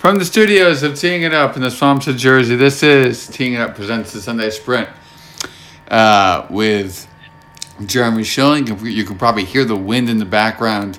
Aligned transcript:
From 0.00 0.16
the 0.16 0.24
studios 0.24 0.82
of 0.82 0.98
Teeing 0.98 1.24
It 1.24 1.34
Up 1.34 1.56
in 1.56 1.62
the 1.62 1.70
Swamps 1.70 2.06
of 2.06 2.16
Jersey, 2.16 2.56
this 2.56 2.82
is 2.82 3.26
Teeing 3.26 3.52
It 3.52 3.60
Up 3.60 3.74
presents 3.74 4.14
the 4.14 4.22
Sunday 4.22 4.48
Sprint 4.48 4.88
uh, 5.88 6.46
with 6.48 7.06
Jeremy 7.84 8.24
Schilling. 8.24 8.66
You 8.66 9.04
can 9.04 9.18
probably 9.18 9.44
hear 9.44 9.66
the 9.66 9.76
wind 9.76 10.08
in 10.08 10.16
the 10.16 10.24
background 10.24 10.98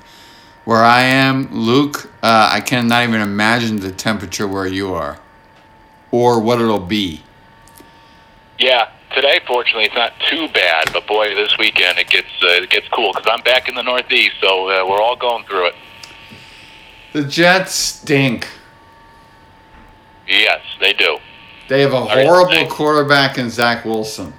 where 0.65 0.83
I 0.83 1.01
am. 1.01 1.51
Luke, 1.51 2.11
uh, 2.21 2.51
I 2.53 2.61
cannot 2.61 3.01
even 3.09 3.21
imagine 3.21 3.79
the 3.79 3.91
temperature 3.91 4.48
where 4.48 4.68
you 4.68 4.93
are 4.93 5.18
or 6.11 6.39
what 6.39 6.61
it'll 6.61 6.77
be. 6.77 7.23
Yeah, 8.59 8.91
today 9.15 9.41
fortunately 9.47 9.86
it's 9.86 9.95
not 9.95 10.13
too 10.29 10.47
bad, 10.49 10.93
but 10.93 11.07
boy, 11.07 11.33
this 11.33 11.57
weekend 11.57 11.97
it 11.97 12.07
gets 12.07 12.29
uh, 12.43 12.61
it 12.61 12.70
gets 12.70 12.88
cool 12.89 13.13
because 13.13 13.27
I'm 13.31 13.41
back 13.41 13.68
in 13.68 13.73
the 13.73 13.81
Northeast, 13.81 14.36
so 14.39 14.70
uh, 14.70 14.88
we're 14.88 15.02
all 15.02 15.15
going 15.15 15.43
through 15.45 15.70
it. 15.70 15.75
The 17.13 17.23
Jets 17.23 17.73
stink. 17.73 18.47
Yes, 20.31 20.62
they 20.80 20.94
do. 20.94 21.17
They 21.67 21.81
have 21.81 21.94
a 21.94 22.05
horrible 22.05 22.67
quarterback 22.67 23.38
in 23.38 23.49
Zach 23.49 23.84
Wilson. 23.84 24.34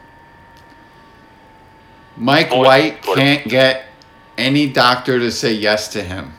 Mike 2.16 2.50
Boy, 2.50 2.64
White 2.64 3.02
can't 3.02 3.46
get 3.48 3.84
any 4.38 4.68
doctor 4.68 5.18
to 5.18 5.30
say 5.30 5.52
yes 5.52 5.88
to 5.88 6.02
him. 6.02 6.32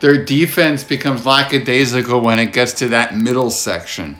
Their 0.00 0.24
defense 0.24 0.84
becomes 0.84 1.26
lackadaisical 1.26 2.20
when 2.20 2.38
it 2.38 2.52
gets 2.52 2.72
to 2.74 2.88
that 2.88 3.16
middle 3.16 3.50
section. 3.50 4.18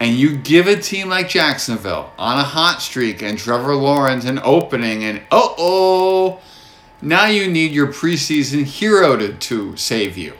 And 0.00 0.16
you 0.16 0.36
give 0.36 0.66
a 0.66 0.76
team 0.76 1.08
like 1.08 1.28
Jacksonville 1.28 2.12
on 2.18 2.38
a 2.38 2.42
hot 2.42 2.82
streak 2.82 3.22
and 3.22 3.38
Trevor 3.38 3.74
Lawrence 3.74 4.24
an 4.24 4.40
opening, 4.42 5.04
and 5.04 5.18
uh 5.30 5.54
oh, 5.58 6.40
now 7.02 7.26
you 7.26 7.50
need 7.50 7.72
your 7.72 7.88
preseason 7.88 8.64
hero 8.64 9.16
to, 9.16 9.34
to 9.34 9.76
save 9.76 10.18
you. 10.18 10.34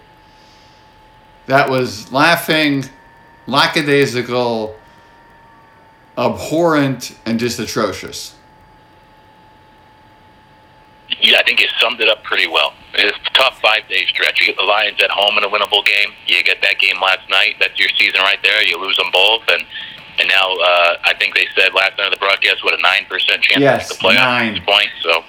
That 1.46 1.70
was 1.70 2.12
laughing, 2.12 2.84
lackadaisical, 3.46 4.76
abhorrent, 6.18 7.16
and 7.24 7.38
just 7.38 7.58
atrocious. 7.58 8.34
Yeah, 11.20 11.38
I 11.38 11.42
think 11.44 11.60
you 11.60 11.68
summed 11.80 12.00
it 12.00 12.08
up 12.08 12.22
pretty 12.24 12.48
well. 12.48 12.74
It's 12.94 13.16
a 13.16 13.30
tough 13.34 13.60
five 13.60 13.88
day 13.88 14.04
stretch. 14.06 14.40
You 14.40 14.46
get 14.46 14.56
the 14.56 14.64
Lions 14.64 15.00
at 15.02 15.10
home 15.10 15.38
in 15.38 15.44
a 15.44 15.48
winnable 15.48 15.84
game. 15.84 16.12
You 16.26 16.42
get 16.42 16.60
that 16.62 16.78
game 16.78 17.00
last 17.00 17.28
night. 17.30 17.56
That's 17.60 17.78
your 17.78 17.88
season 17.96 18.20
right 18.22 18.38
there. 18.42 18.62
You 18.66 18.80
lose 18.80 18.96
them 18.96 19.10
both, 19.12 19.42
and 19.48 19.62
and 20.18 20.28
now 20.28 20.52
uh, 20.52 20.96
I 21.04 21.14
think 21.18 21.34
they 21.34 21.46
said 21.54 21.74
last 21.74 21.96
night 21.98 22.06
of 22.06 22.12
the 22.12 22.18
broadcast 22.18 22.64
what 22.64 22.74
a 22.74 22.82
nine 22.82 23.04
percent 23.08 23.42
chance 23.42 23.60
yes, 23.60 23.88
to 23.88 23.98
play 23.98 24.14
nine. 24.14 24.48
at 24.48 24.54
this 24.56 24.64
point. 24.64 24.88
So 25.02 25.24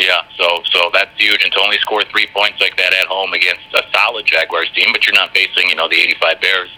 yeah, 0.00 0.24
so 0.36 0.62
so 0.72 0.90
that's 0.92 1.12
huge. 1.16 1.42
And 1.44 1.52
to 1.52 1.60
only 1.60 1.78
score 1.78 2.02
three 2.10 2.26
points 2.32 2.60
like 2.60 2.76
that 2.76 2.92
at 2.92 3.06
home 3.06 3.32
against 3.32 3.68
a 3.74 3.82
solid 3.92 4.24
Jaguars 4.26 4.70
team, 4.72 4.88
but 4.92 5.06
you're 5.06 5.14
not 5.14 5.34
facing 5.34 5.68
you 5.68 5.76
know 5.76 5.88
the 5.88 6.00
85 6.00 6.40
Bears. 6.40 6.70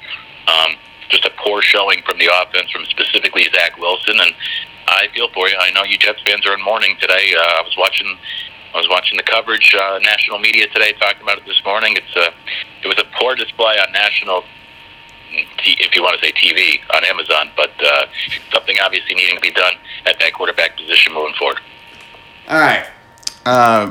Um, 0.48 0.75
just 1.09 1.25
a 1.25 1.31
poor 1.39 1.62
showing 1.62 2.03
from 2.03 2.19
the 2.19 2.27
offense 2.27 2.70
from 2.70 2.84
specifically 2.87 3.47
Zach 3.55 3.78
Wilson, 3.78 4.19
and 4.19 4.34
I 4.89 5.06
feel 5.15 5.28
for 5.31 5.48
you. 5.48 5.56
I 5.61 5.70
know 5.70 5.84
you 5.84 5.98
Jets 5.98 6.20
fans 6.27 6.47
are 6.47 6.55
in 6.55 6.65
mourning 6.65 6.97
today. 7.00 7.33
Uh, 7.37 7.61
I 7.61 7.62
was 7.62 7.77
watching. 7.78 8.19
I 8.75 8.78
was 8.78 8.89
watching 8.89 9.19
the 9.19 9.23
coverage, 9.23 9.77
uh, 9.78 9.98
national 10.00 10.39
media 10.39 10.67
today, 10.69 10.95
talking 10.98 11.20
about 11.20 11.37
it 11.37 11.45
this 11.45 11.61
morning. 11.62 11.95
It's 11.95 12.17
a, 12.17 12.33
it 12.83 12.89
was 12.89 12.97
a 12.97 13.05
poor 13.20 13.34
display 13.37 13.77
on 13.77 13.93
national 13.93 14.45
if 15.65 15.95
you 15.95 16.03
want 16.03 16.19
to 16.19 16.27
say 16.27 16.33
TV 16.33 16.81
on 16.95 17.05
Amazon, 17.05 17.50
but 17.56 17.70
uh, 17.84 18.06
something 18.53 18.77
obviously 18.83 19.15
needing 19.15 19.37
to 19.37 19.41
be 19.41 19.50
done 19.50 19.75
at 20.06 20.19
that 20.20 20.33
quarterback 20.34 20.77
position 20.77 21.12
moving 21.12 21.34
forward. 21.39 21.61
All 22.48 22.59
right. 22.59 22.87
Uh, 23.44 23.90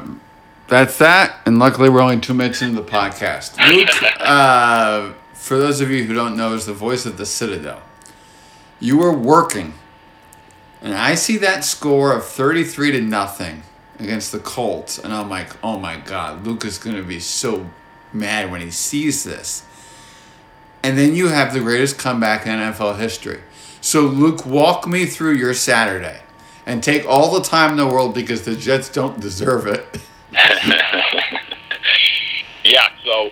that's 0.67 0.97
that. 0.99 1.39
And 1.45 1.59
luckily, 1.59 1.89
we're 1.89 2.01
only 2.01 2.19
two 2.19 2.33
minutes 2.33 2.61
into 2.61 2.81
the 2.81 2.87
podcast. 2.87 3.57
Luke, 3.69 3.89
uh, 4.21 5.13
for 5.33 5.57
those 5.57 5.81
of 5.81 5.91
you 5.91 6.03
who 6.05 6.13
don't 6.13 6.37
know, 6.37 6.53
is 6.53 6.65
the 6.65 6.73
voice 6.73 7.05
of 7.05 7.17
the 7.17 7.25
Citadel. 7.25 7.81
You 8.79 8.97
were 8.97 9.11
working, 9.11 9.73
and 10.81 10.93
I 10.93 11.15
see 11.15 11.37
that 11.37 11.63
score 11.63 12.13
of 12.15 12.25
33 12.25 12.93
to 12.93 13.01
nothing 13.01 13.63
against 13.99 14.31
the 14.31 14.39
Colts, 14.39 14.97
and 14.97 15.13
I'm 15.13 15.29
like, 15.29 15.55
oh 15.63 15.77
my 15.77 15.97
God, 15.97 16.45
Luke 16.45 16.65
is 16.65 16.77
going 16.77 16.95
to 16.95 17.03
be 17.03 17.19
so 17.19 17.69
mad 18.13 18.49
when 18.49 18.61
he 18.61 18.71
sees 18.71 19.23
this. 19.23 19.65
And 20.83 20.97
then 20.97 21.13
you 21.13 21.27
have 21.27 21.53
the 21.53 21.59
greatest 21.59 21.99
comeback 21.99 22.47
in 22.47 22.53
NFL 22.53 22.97
history. 22.97 23.41
So, 23.81 24.01
Luke, 24.01 24.45
walk 24.45 24.87
me 24.87 25.05
through 25.05 25.35
your 25.35 25.53
Saturday 25.53 26.21
and 26.65 26.83
take 26.83 27.05
all 27.07 27.31
the 27.31 27.41
time 27.41 27.71
in 27.71 27.77
the 27.77 27.87
world 27.87 28.13
because 28.13 28.43
the 28.43 28.55
Jets 28.55 28.89
don't 28.89 29.19
deserve 29.19 29.67
it. 29.67 29.99
yeah, 32.63 32.87
so 33.03 33.29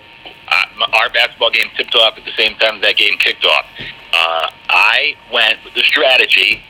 uh, 0.48 0.66
our 0.94 1.10
basketball 1.10 1.52
game 1.52 1.68
tipped 1.78 1.96
off 1.96 2.18
at 2.18 2.26
the 2.26 2.32
same 2.38 2.58
time 2.58 2.82
that 2.82 2.98
game 2.98 3.18
kicked 3.20 3.46
off. 3.46 3.66
Uh, 4.14 4.50
I 4.70 5.16
went 5.32 5.64
with 5.64 5.74
the 5.76 5.84
strategy 5.84 6.64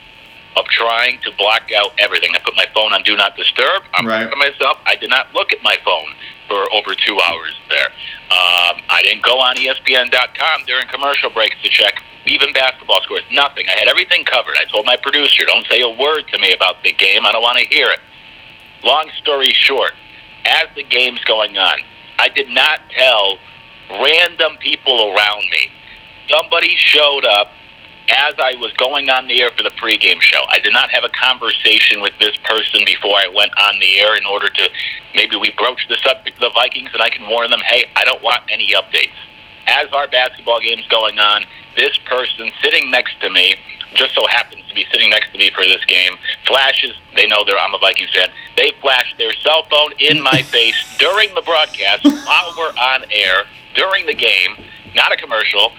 of 0.55 0.65
trying 0.65 1.19
to 1.21 1.31
block 1.37 1.71
out 1.75 1.91
everything. 1.97 2.31
I 2.35 2.39
put 2.39 2.55
my 2.55 2.65
phone 2.73 2.93
on 2.93 3.03
Do 3.03 3.15
Not 3.15 3.35
Disturb. 3.35 3.83
I'm 3.93 4.05
right. 4.05 4.29
myself. 4.37 4.77
I 4.85 4.95
did 4.95 5.09
not 5.09 5.33
look 5.33 5.53
at 5.53 5.63
my 5.63 5.77
phone 5.85 6.13
for 6.49 6.65
over 6.73 6.95
two 6.95 7.17
hours 7.21 7.55
there. 7.69 7.87
Um, 8.33 8.81
I 8.89 9.01
didn't 9.03 9.23
go 9.23 9.39
on 9.39 9.55
ESPN.com 9.55 10.65
during 10.65 10.87
commercial 10.89 11.29
breaks 11.29 11.55
to 11.63 11.69
check 11.69 12.03
even 12.25 12.51
basketball 12.53 13.01
scores. 13.03 13.23
Nothing. 13.31 13.65
I 13.69 13.77
had 13.79 13.87
everything 13.87 14.25
covered. 14.25 14.57
I 14.59 14.65
told 14.65 14.85
my 14.85 14.97
producer, 14.97 15.45
don't 15.45 15.65
say 15.67 15.81
a 15.81 15.89
word 15.89 16.25
to 16.33 16.39
me 16.39 16.51
about 16.51 16.83
the 16.83 16.91
game. 16.91 17.25
I 17.25 17.31
don't 17.31 17.41
want 17.41 17.59
to 17.59 17.65
hear 17.65 17.87
it. 17.87 17.99
Long 18.83 19.09
story 19.21 19.53
short, 19.53 19.93
as 20.45 20.67
the 20.75 20.83
game's 20.83 21.23
going 21.23 21.57
on, 21.57 21.79
I 22.17 22.29
did 22.29 22.49
not 22.49 22.81
tell 22.89 23.37
random 23.89 24.57
people 24.59 25.13
around 25.13 25.43
me. 25.51 25.71
Somebody 26.27 26.75
showed 26.77 27.25
up 27.25 27.51
as 28.09 28.33
I 28.39 28.55
was 28.55 28.73
going 28.73 29.09
on 29.09 29.27
the 29.27 29.41
air 29.41 29.51
for 29.55 29.63
the 29.63 29.71
pregame 29.71 30.21
show. 30.21 30.41
I 30.49 30.59
did 30.59 30.73
not 30.73 30.89
have 30.91 31.03
a 31.03 31.09
conversation 31.09 32.01
with 32.01 32.13
this 32.19 32.35
person 32.43 32.81
before 32.85 33.15
I 33.15 33.27
went 33.27 33.51
on 33.57 33.79
the 33.79 33.99
air 33.99 34.15
in 34.15 34.25
order 34.25 34.49
to 34.49 34.69
maybe 35.15 35.35
we 35.35 35.51
broach 35.57 35.87
the 35.87 35.97
subject 36.03 36.37
of 36.37 36.41
the 36.41 36.51
Vikings 36.53 36.89
and 36.93 37.01
I 37.01 37.09
can 37.09 37.29
warn 37.29 37.49
them, 37.49 37.61
hey, 37.65 37.85
I 37.95 38.03
don't 38.05 38.21
want 38.23 38.43
any 38.49 38.73
updates. 38.73 39.17
As 39.67 39.87
our 39.93 40.07
basketball 40.07 40.59
game's 40.59 40.87
going 40.87 41.19
on, 41.19 41.45
this 41.75 41.95
person 42.05 42.49
sitting 42.61 42.89
next 42.89 43.19
to 43.21 43.29
me 43.29 43.55
just 43.93 44.13
so 44.13 44.25
happens 44.27 44.61
to 44.67 44.75
be 44.75 44.85
sitting 44.91 45.09
next 45.09 45.31
to 45.31 45.37
me 45.37 45.49
for 45.49 45.63
this 45.63 45.83
game 45.85 46.13
flashes 46.45 46.93
they 47.15 47.27
know 47.27 47.43
they're 47.45 47.57
I'm 47.57 47.73
a 47.73 47.79
Vikings 47.79 48.11
fan. 48.13 48.29
They 48.55 48.71
flash 48.81 49.13
their 49.17 49.33
cell 49.33 49.63
phone 49.69 49.91
in 49.99 50.21
my 50.21 50.41
face 50.55 50.75
during 50.97 51.33
the 51.35 51.41
broadcast 51.41 52.05
while 52.05 52.53
we're 52.57 52.69
on 52.69 53.03
air 53.11 53.43
during 53.75 54.05
the 54.05 54.13
game, 54.13 54.55
not 54.95 55.11
a 55.11 55.17
commercial 55.17 55.71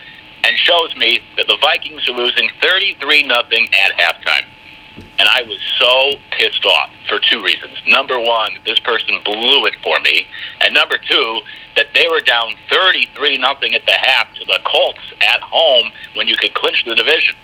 and 0.44 0.56
shows 0.56 0.94
me 0.96 1.20
that 1.36 1.46
the 1.46 1.56
Vikings 1.60 2.08
are 2.08 2.12
losing 2.12 2.50
33 2.62 3.24
nothing 3.24 3.68
at 3.74 3.92
halftime. 3.98 4.46
And 5.18 5.28
I 5.28 5.42
was 5.42 5.60
so 5.78 6.18
pissed 6.30 6.64
off 6.64 6.90
for 7.08 7.18
two 7.18 7.42
reasons. 7.42 7.76
Number 7.86 8.18
one, 8.18 8.52
this 8.64 8.78
person 8.80 9.20
blew 9.24 9.66
it 9.66 9.74
for 9.82 10.00
me. 10.00 10.26
And 10.60 10.74
number 10.74 10.96
two, 10.98 11.40
that 11.76 11.88
they 11.94 12.06
were 12.10 12.20
down 12.20 12.54
33 12.70 13.38
nothing 13.38 13.74
at 13.74 13.84
the 13.86 13.92
half 13.92 14.32
to 14.34 14.44
the 14.46 14.58
Colts 14.64 15.00
at 15.20 15.40
home 15.40 15.92
when 16.14 16.26
you 16.26 16.36
could 16.36 16.54
clinch 16.54 16.84
the 16.86 16.94
division. 16.94 17.34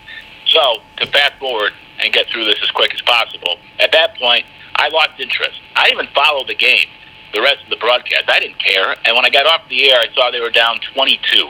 So, 0.47 0.77
to 0.97 1.07
fast 1.07 1.35
forward 1.39 1.73
and 1.99 2.13
get 2.13 2.27
through 2.27 2.45
this 2.45 2.57
as 2.63 2.71
quick 2.71 2.93
as 2.93 3.01
possible, 3.01 3.57
at 3.79 3.91
that 3.91 4.17
point, 4.17 4.45
I 4.75 4.89
lost 4.89 5.19
interest. 5.19 5.59
I 5.75 5.89
even 5.91 6.07
followed 6.13 6.47
the 6.47 6.55
game, 6.55 6.87
the 7.33 7.41
rest 7.41 7.63
of 7.63 7.69
the 7.69 7.77
broadcast. 7.77 8.29
I 8.29 8.39
didn't 8.39 8.59
care. 8.59 8.95
And 9.05 9.15
when 9.15 9.25
I 9.25 9.29
got 9.29 9.45
off 9.45 9.67
the 9.69 9.91
air, 9.91 9.99
I 9.99 10.13
saw 10.13 10.31
they 10.31 10.39
were 10.39 10.51
down 10.51 10.79
22 10.93 11.49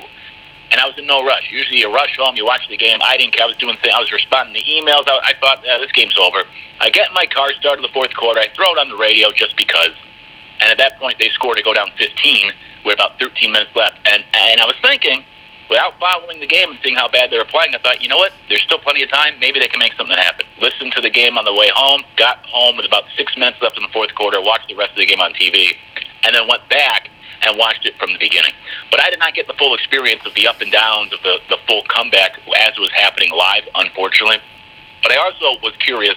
and 0.72 0.79
I 0.81 0.85
was 0.85 0.97
in 0.97 1.07
no 1.07 1.23
rush. 1.23 1.47
Usually, 1.51 1.79
you 1.79 1.94
rush 1.94 2.17
home, 2.17 2.35
you 2.35 2.45
watch 2.45 2.67
the 2.67 2.78
game. 2.78 3.00
I 3.01 3.17
didn't. 3.17 3.33
care. 3.33 3.44
I 3.44 3.47
was 3.47 3.57
doing 3.57 3.78
things. 3.81 3.94
I 3.95 4.00
was 4.00 4.11
responding 4.11 4.55
to 4.55 4.63
emails. 4.67 5.07
I, 5.07 5.31
I 5.31 5.33
thought 5.39 5.63
yeah, 5.63 5.78
this 5.78 5.91
game's 5.91 6.17
over. 6.19 6.44
I 6.79 6.89
get 6.89 7.07
in 7.07 7.13
my 7.13 7.25
car, 7.25 7.51
start 7.59 7.79
in 7.79 7.83
the 7.83 7.94
fourth 7.94 8.13
quarter. 8.16 8.39
I 8.39 8.47
throw 8.53 8.72
it 8.75 8.79
on 8.79 8.89
the 8.89 8.97
radio 8.97 9.31
just 9.31 9.55
because. 9.55 9.95
And 10.59 10.72
at 10.72 10.78
that 10.79 11.00
point, 11.00 11.17
they 11.19 11.29
scored 11.29 11.57
to 11.57 11.63
go 11.63 11.73
down 11.73 11.91
15 11.97 12.51
with 12.83 12.95
about 12.95 13.19
13 13.19 13.52
minutes 13.52 13.72
left. 13.75 13.96
And 14.05 14.23
and 14.34 14.59
I 14.59 14.66
was 14.66 14.75
thinking, 14.81 15.23
without 15.69 15.99
following 15.99 16.40
the 16.40 16.47
game 16.47 16.72
and 16.72 16.79
seeing 16.84 16.96
how 16.96 17.08
bad 17.08 17.31
they 17.31 17.37
were 17.37 17.47
playing, 17.47 17.75
I 17.75 17.79
thought, 17.79 18.02
you 18.02 18.09
know 18.09 18.17
what? 18.17 18.34
There's 18.49 18.64
still 18.64 18.79
plenty 18.79 19.03
of 19.03 19.09
time. 19.09 19.40
Maybe 19.40 19.59
they 19.59 19.67
can 19.67 19.79
make 19.79 19.93
something 19.93 20.17
happen. 20.17 20.46
Listened 20.59 20.91
to 20.93 21.02
the 21.02 21.09
game 21.09 21.37
on 21.37 21.46
the 21.46 21.53
way 21.53 21.69
home. 21.73 22.03
Got 22.17 22.43
home 22.46 22.75
with 22.75 22.85
about 22.85 23.03
six 23.16 23.37
minutes 23.37 23.61
left 23.61 23.78
in 23.78 23.84
the 23.84 23.93
fourth 23.93 24.14
quarter. 24.16 24.41
Watched 24.41 24.67
the 24.67 24.75
rest 24.75 24.91
of 24.91 24.97
the 24.97 25.05
game 25.05 25.22
on 25.22 25.31
TV, 25.34 25.78
and 26.23 26.35
then 26.35 26.47
went 26.47 26.67
back 26.69 27.09
and 27.43 27.57
watched 27.57 27.85
it 27.85 27.95
from 27.97 28.11
the 28.13 28.19
beginning. 28.19 28.53
But 28.91 29.01
I 29.01 29.09
did 29.09 29.19
not 29.19 29.34
get 29.34 29.47
the 29.47 29.53
full 29.53 29.73
experience 29.75 30.25
of 30.25 30.34
the 30.34 30.47
up 30.47 30.61
and 30.61 30.72
downs 30.72 31.13
of 31.13 31.22
the, 31.23 31.39
the 31.49 31.57
full 31.67 31.84
comeback 31.89 32.39
as 32.57 32.73
it 32.75 32.79
was 32.79 32.91
happening 32.95 33.31
live, 33.31 33.63
unfortunately. 33.75 34.37
But 35.03 35.11
I 35.11 35.17
also 35.17 35.59
was 35.61 35.73
curious 35.79 36.16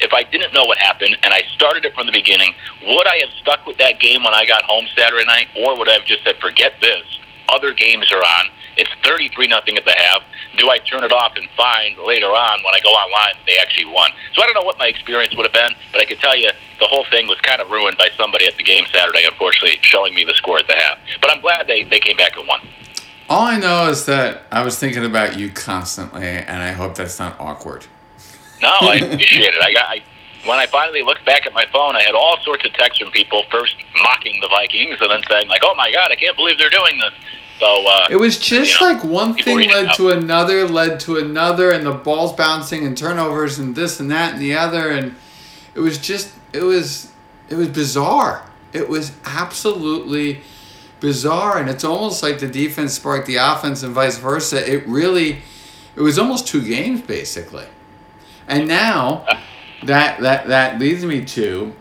if 0.00 0.12
I 0.12 0.22
didn't 0.24 0.52
know 0.52 0.64
what 0.64 0.78
happened 0.78 1.16
and 1.22 1.32
I 1.32 1.42
started 1.54 1.84
it 1.84 1.94
from 1.94 2.06
the 2.06 2.12
beginning, 2.12 2.54
would 2.86 3.06
I 3.06 3.16
have 3.24 3.30
stuck 3.40 3.66
with 3.66 3.78
that 3.78 4.00
game 4.00 4.24
when 4.24 4.34
I 4.34 4.44
got 4.44 4.62
home 4.64 4.86
Saturday 4.96 5.24
night, 5.24 5.48
or 5.56 5.78
would 5.78 5.88
I 5.88 5.94
have 5.94 6.04
just 6.04 6.24
said, 6.24 6.36
forget 6.40 6.74
this? 6.80 7.04
Other 7.48 7.72
games 7.72 8.12
are 8.12 8.18
on. 8.18 8.46
It's 8.76 8.90
33 9.04 9.46
nothing 9.48 9.76
at 9.76 9.84
the 9.84 9.92
half. 9.92 10.22
Do 10.58 10.70
I 10.70 10.78
turn 10.78 11.04
it 11.04 11.12
off 11.12 11.32
and 11.36 11.48
find 11.56 11.96
later 11.98 12.26
on 12.26 12.62
when 12.62 12.74
I 12.74 12.80
go 12.82 12.90
online 12.90 13.34
they 13.46 13.56
actually 13.58 13.86
won? 13.86 14.10
So 14.34 14.42
I 14.42 14.46
don't 14.46 14.54
know 14.54 14.66
what 14.66 14.78
my 14.78 14.86
experience 14.86 15.34
would 15.36 15.46
have 15.46 15.52
been, 15.52 15.72
but 15.92 16.00
I 16.00 16.04
can 16.04 16.18
tell 16.18 16.36
you 16.36 16.50
the 16.78 16.86
whole 16.86 17.04
thing 17.10 17.26
was 17.26 17.40
kind 17.40 17.60
of 17.60 17.70
ruined 17.70 17.96
by 17.96 18.10
somebody 18.16 18.46
at 18.46 18.56
the 18.56 18.62
game 18.62 18.84
Saturday, 18.92 19.24
unfortunately, 19.24 19.78
showing 19.82 20.14
me 20.14 20.24
the 20.24 20.34
score 20.34 20.58
at 20.58 20.66
the 20.66 20.74
half. 20.74 20.98
But 21.20 21.30
I'm 21.30 21.40
glad 21.40 21.66
they, 21.66 21.84
they 21.84 22.00
came 22.00 22.16
back 22.16 22.36
and 22.36 22.46
won. 22.46 22.60
All 23.28 23.46
I 23.46 23.58
know 23.58 23.88
is 23.88 24.06
that 24.06 24.44
I 24.52 24.62
was 24.62 24.78
thinking 24.78 25.04
about 25.04 25.38
you 25.38 25.50
constantly, 25.50 26.26
and 26.26 26.62
I 26.62 26.70
hope 26.70 26.94
that's 26.94 27.18
not 27.18 27.38
awkward. 27.40 27.86
No, 28.62 28.68
I 28.68 28.96
appreciate 29.02 29.54
it. 29.54 29.62
I 29.62 29.72
got 29.72 29.86
I, 29.88 30.02
when 30.46 30.58
I 30.58 30.66
finally 30.66 31.02
looked 31.02 31.24
back 31.24 31.44
at 31.44 31.52
my 31.52 31.66
phone, 31.72 31.96
I 31.96 32.02
had 32.02 32.14
all 32.14 32.38
sorts 32.44 32.64
of 32.64 32.72
texts 32.74 33.02
from 33.02 33.10
people 33.10 33.42
first 33.50 33.74
mocking 34.02 34.40
the 34.40 34.48
Vikings 34.48 34.98
and 35.00 35.10
then 35.10 35.22
saying 35.28 35.48
like, 35.48 35.62
"Oh 35.64 35.74
my 35.74 35.90
God, 35.90 36.12
I 36.12 36.14
can't 36.14 36.36
believe 36.36 36.56
they're 36.56 36.70
doing 36.70 36.98
this." 36.98 37.12
So 37.58 37.86
uh, 37.86 38.06
It 38.10 38.16
was 38.16 38.38
just 38.38 38.80
you 38.80 38.86
know, 38.86 38.92
like 38.92 39.04
one 39.04 39.34
thing 39.34 39.68
led 39.70 39.94
to 39.94 40.10
another, 40.10 40.68
led 40.68 41.00
to 41.00 41.16
another, 41.18 41.70
and 41.70 41.86
the 41.86 41.92
balls 41.92 42.34
bouncing 42.34 42.86
and 42.86 42.96
turnovers 42.96 43.58
and 43.58 43.74
this 43.74 43.98
and 44.00 44.10
that 44.10 44.34
and 44.34 44.42
the 44.42 44.54
other, 44.54 44.90
and 44.90 45.14
it 45.74 45.80
was 45.80 45.98
just 45.98 46.32
it 46.52 46.62
was 46.62 47.12
it 47.48 47.54
was 47.54 47.68
bizarre. 47.68 48.48
It 48.72 48.88
was 48.88 49.12
absolutely 49.24 50.40
bizarre, 51.00 51.58
and 51.58 51.70
it's 51.70 51.84
almost 51.84 52.22
like 52.22 52.40
the 52.40 52.48
defense 52.48 52.94
sparked 52.94 53.26
the 53.26 53.36
offense 53.36 53.82
and 53.82 53.94
vice 53.94 54.18
versa. 54.18 54.70
It 54.70 54.86
really, 54.86 55.38
it 55.94 56.00
was 56.00 56.18
almost 56.18 56.46
two 56.46 56.62
games 56.62 57.00
basically, 57.02 57.66
and 58.48 58.68
now 58.68 59.26
that 59.84 60.20
that 60.20 60.48
that 60.48 60.78
leads 60.78 61.04
me 61.04 61.24
to 61.24 61.74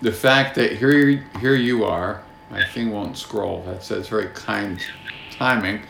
the 0.00 0.12
fact 0.12 0.56
that 0.56 0.72
here 0.78 1.24
here 1.40 1.54
you 1.54 1.84
are. 1.84 2.22
My 2.52 2.62
thing 2.66 2.90
won't 2.90 3.16
scroll. 3.16 3.62
That's, 3.64 3.86
says 3.86 4.08
very 4.08 4.28
kind 4.28 4.78
timing. 5.30 5.80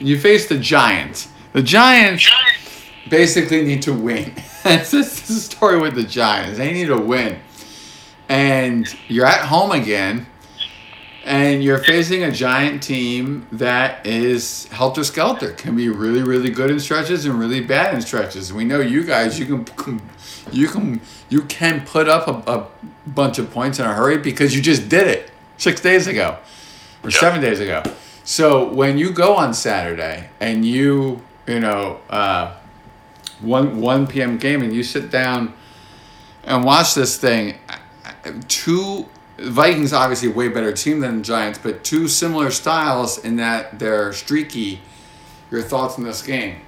You 0.00 0.18
face 0.18 0.48
the 0.48 0.58
Giants. 0.58 1.28
The 1.52 1.62
Giants 1.62 2.28
basically 3.08 3.62
need 3.62 3.82
to 3.82 3.92
win. 3.92 4.34
That's 4.64 4.90
just 4.90 5.28
the 5.28 5.34
story 5.34 5.78
with 5.80 5.94
the 5.94 6.02
Giants. 6.02 6.58
They 6.58 6.72
need 6.72 6.86
to 6.86 6.98
win. 6.98 7.38
And 8.28 8.92
you're 9.06 9.24
at 9.24 9.46
home 9.46 9.70
again. 9.70 10.26
And 11.24 11.62
you're 11.62 11.78
facing 11.84 12.24
a 12.24 12.32
giant 12.32 12.82
team 12.82 13.46
that 13.52 14.04
is 14.06 14.66
helter 14.68 15.04
skelter, 15.04 15.52
can 15.52 15.76
be 15.76 15.90
really, 15.90 16.22
really 16.22 16.48
good 16.48 16.70
in 16.70 16.80
stretches 16.80 17.26
and 17.26 17.38
really 17.38 17.60
bad 17.60 17.94
in 17.94 18.00
stretches. 18.00 18.54
We 18.54 18.64
know 18.64 18.80
you 18.80 19.04
guys, 19.04 19.38
you 19.38 19.44
can, 19.44 20.00
you 20.50 20.66
can, 20.66 21.00
you 21.28 21.42
can 21.42 21.84
put 21.84 22.08
up 22.08 22.26
a, 22.26 22.50
a 22.50 22.66
bunch 23.06 23.38
of 23.38 23.50
points 23.52 23.78
in 23.78 23.84
a 23.84 23.92
hurry 23.92 24.16
because 24.16 24.56
you 24.56 24.62
just 24.62 24.88
did 24.88 25.06
it 25.06 25.29
six 25.60 25.80
days 25.80 26.06
ago 26.06 26.38
or 27.04 27.10
seven 27.10 27.40
days 27.40 27.60
ago. 27.60 27.82
So 28.24 28.72
when 28.72 28.96
you 28.98 29.12
go 29.12 29.36
on 29.36 29.52
Saturday 29.54 30.30
and 30.40 30.64
you, 30.64 31.22
you 31.46 31.60
know, 31.60 32.00
uh, 32.08 32.56
one 33.40 33.80
one 33.80 34.06
p.m. 34.06 34.38
game 34.38 34.62
and 34.62 34.72
you 34.72 34.82
sit 34.82 35.10
down 35.10 35.52
and 36.44 36.64
watch 36.64 36.94
this 36.94 37.18
thing, 37.18 37.58
two 38.48 39.06
Vikings 39.38 39.92
obviously 39.92 40.28
way 40.28 40.48
better 40.48 40.72
team 40.72 41.00
than 41.00 41.18
the 41.18 41.22
Giants, 41.22 41.58
but 41.58 41.84
two 41.84 42.08
similar 42.08 42.50
styles 42.50 43.18
in 43.18 43.36
that 43.36 43.78
they're 43.78 44.12
streaky. 44.12 44.80
Your 45.50 45.62
thoughts 45.62 45.98
on 45.98 46.04
this 46.04 46.22
game? 46.22 46.60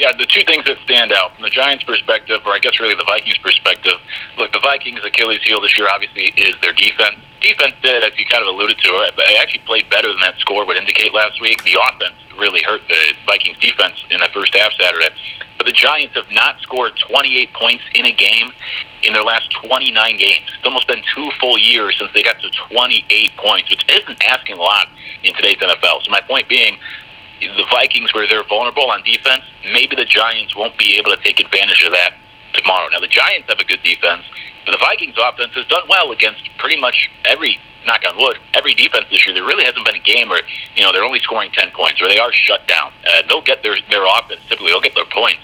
Yeah, 0.00 0.16
the 0.16 0.24
two 0.24 0.40
things 0.48 0.64
that 0.64 0.80
stand 0.88 1.12
out 1.12 1.36
from 1.36 1.44
the 1.44 1.52
Giants' 1.52 1.84
perspective, 1.84 2.40
or 2.48 2.56
I 2.56 2.58
guess 2.58 2.80
really 2.80 2.96
the 2.96 3.04
Vikings' 3.04 3.36
perspective, 3.36 4.00
look, 4.38 4.50
the 4.50 4.64
Vikings' 4.64 5.04
Achilles 5.04 5.44
heel 5.44 5.60
this 5.60 5.76
year 5.76 5.92
obviously 5.92 6.32
is 6.40 6.56
their 6.64 6.72
defense. 6.72 7.20
Defense 7.44 7.76
did, 7.84 8.02
as 8.02 8.16
you 8.16 8.24
kind 8.24 8.40
of 8.40 8.48
alluded 8.48 8.78
to, 8.80 9.12
they 9.20 9.36
actually 9.36 9.60
played 9.68 9.90
better 9.90 10.08
than 10.08 10.20
that 10.24 10.40
score 10.40 10.64
would 10.64 10.78
indicate 10.78 11.12
last 11.12 11.38
week. 11.42 11.62
The 11.64 11.76
offense 11.76 12.16
really 12.40 12.62
hurt 12.64 12.80
the 12.88 13.12
Vikings' 13.26 13.58
defense 13.60 14.00
in 14.08 14.20
the 14.24 14.30
first 14.32 14.56
half 14.56 14.72
Saturday. 14.80 15.12
But 15.58 15.66
the 15.66 15.76
Giants 15.76 16.16
have 16.16 16.32
not 16.32 16.56
scored 16.64 16.96
28 16.96 17.52
points 17.52 17.84
in 17.92 18.06
a 18.06 18.12
game 18.12 18.48
in 19.04 19.12
their 19.12 19.24
last 19.24 19.52
29 19.68 19.92
games. 20.16 20.48
It's 20.48 20.64
almost 20.64 20.88
been 20.88 21.04
two 21.14 21.28
full 21.38 21.58
years 21.58 22.00
since 22.00 22.08
they 22.16 22.22
got 22.22 22.40
to 22.40 22.48
28 22.72 23.04
points, 23.36 23.68
which 23.68 23.84
isn't 23.84 24.16
asking 24.24 24.56
a 24.56 24.62
lot 24.64 24.88
in 25.22 25.34
today's 25.34 25.60
NFL. 25.60 26.04
So 26.04 26.10
my 26.10 26.22
point 26.22 26.48
being, 26.48 26.78
the 27.40 27.66
Vikings, 27.70 28.12
where 28.14 28.26
they're 28.28 28.44
vulnerable 28.44 28.90
on 28.90 29.02
defense, 29.02 29.42
maybe 29.72 29.96
the 29.96 30.04
Giants 30.04 30.56
won't 30.56 30.76
be 30.78 30.98
able 30.98 31.10
to 31.16 31.20
take 31.22 31.40
advantage 31.40 31.82
of 31.84 31.92
that 31.92 32.14
tomorrow. 32.52 32.88
Now, 32.92 33.00
the 33.00 33.08
Giants 33.08 33.48
have 33.48 33.58
a 33.58 33.64
good 33.64 33.82
defense, 33.82 34.22
but 34.64 34.72
the 34.72 34.78
Vikings 34.78 35.16
offense 35.16 35.52
has 35.54 35.66
done 35.66 35.82
well 35.88 36.12
against 36.12 36.42
pretty 36.58 36.80
much 36.80 37.10
every, 37.24 37.58
knock 37.86 38.02
on 38.08 38.16
wood, 38.18 38.38
every 38.54 38.74
defense 38.74 39.06
this 39.10 39.24
year. 39.26 39.34
There 39.34 39.44
really 39.44 39.64
hasn't 39.64 39.84
been 39.84 39.96
a 39.96 40.04
game 40.04 40.28
where, 40.28 40.42
you 40.76 40.82
know, 40.82 40.92
they're 40.92 41.04
only 41.04 41.20
scoring 41.20 41.50
10 41.52 41.70
points 41.72 42.00
or 42.00 42.08
they 42.08 42.18
are 42.18 42.32
shut 42.32 42.66
down. 42.68 42.92
Uh, 43.08 43.22
they'll 43.28 43.42
get 43.42 43.62
their, 43.62 43.76
their 43.88 44.04
offense, 44.04 44.40
typically, 44.48 44.72
they'll 44.72 44.84
get 44.84 44.94
their 44.94 45.08
points. 45.08 45.42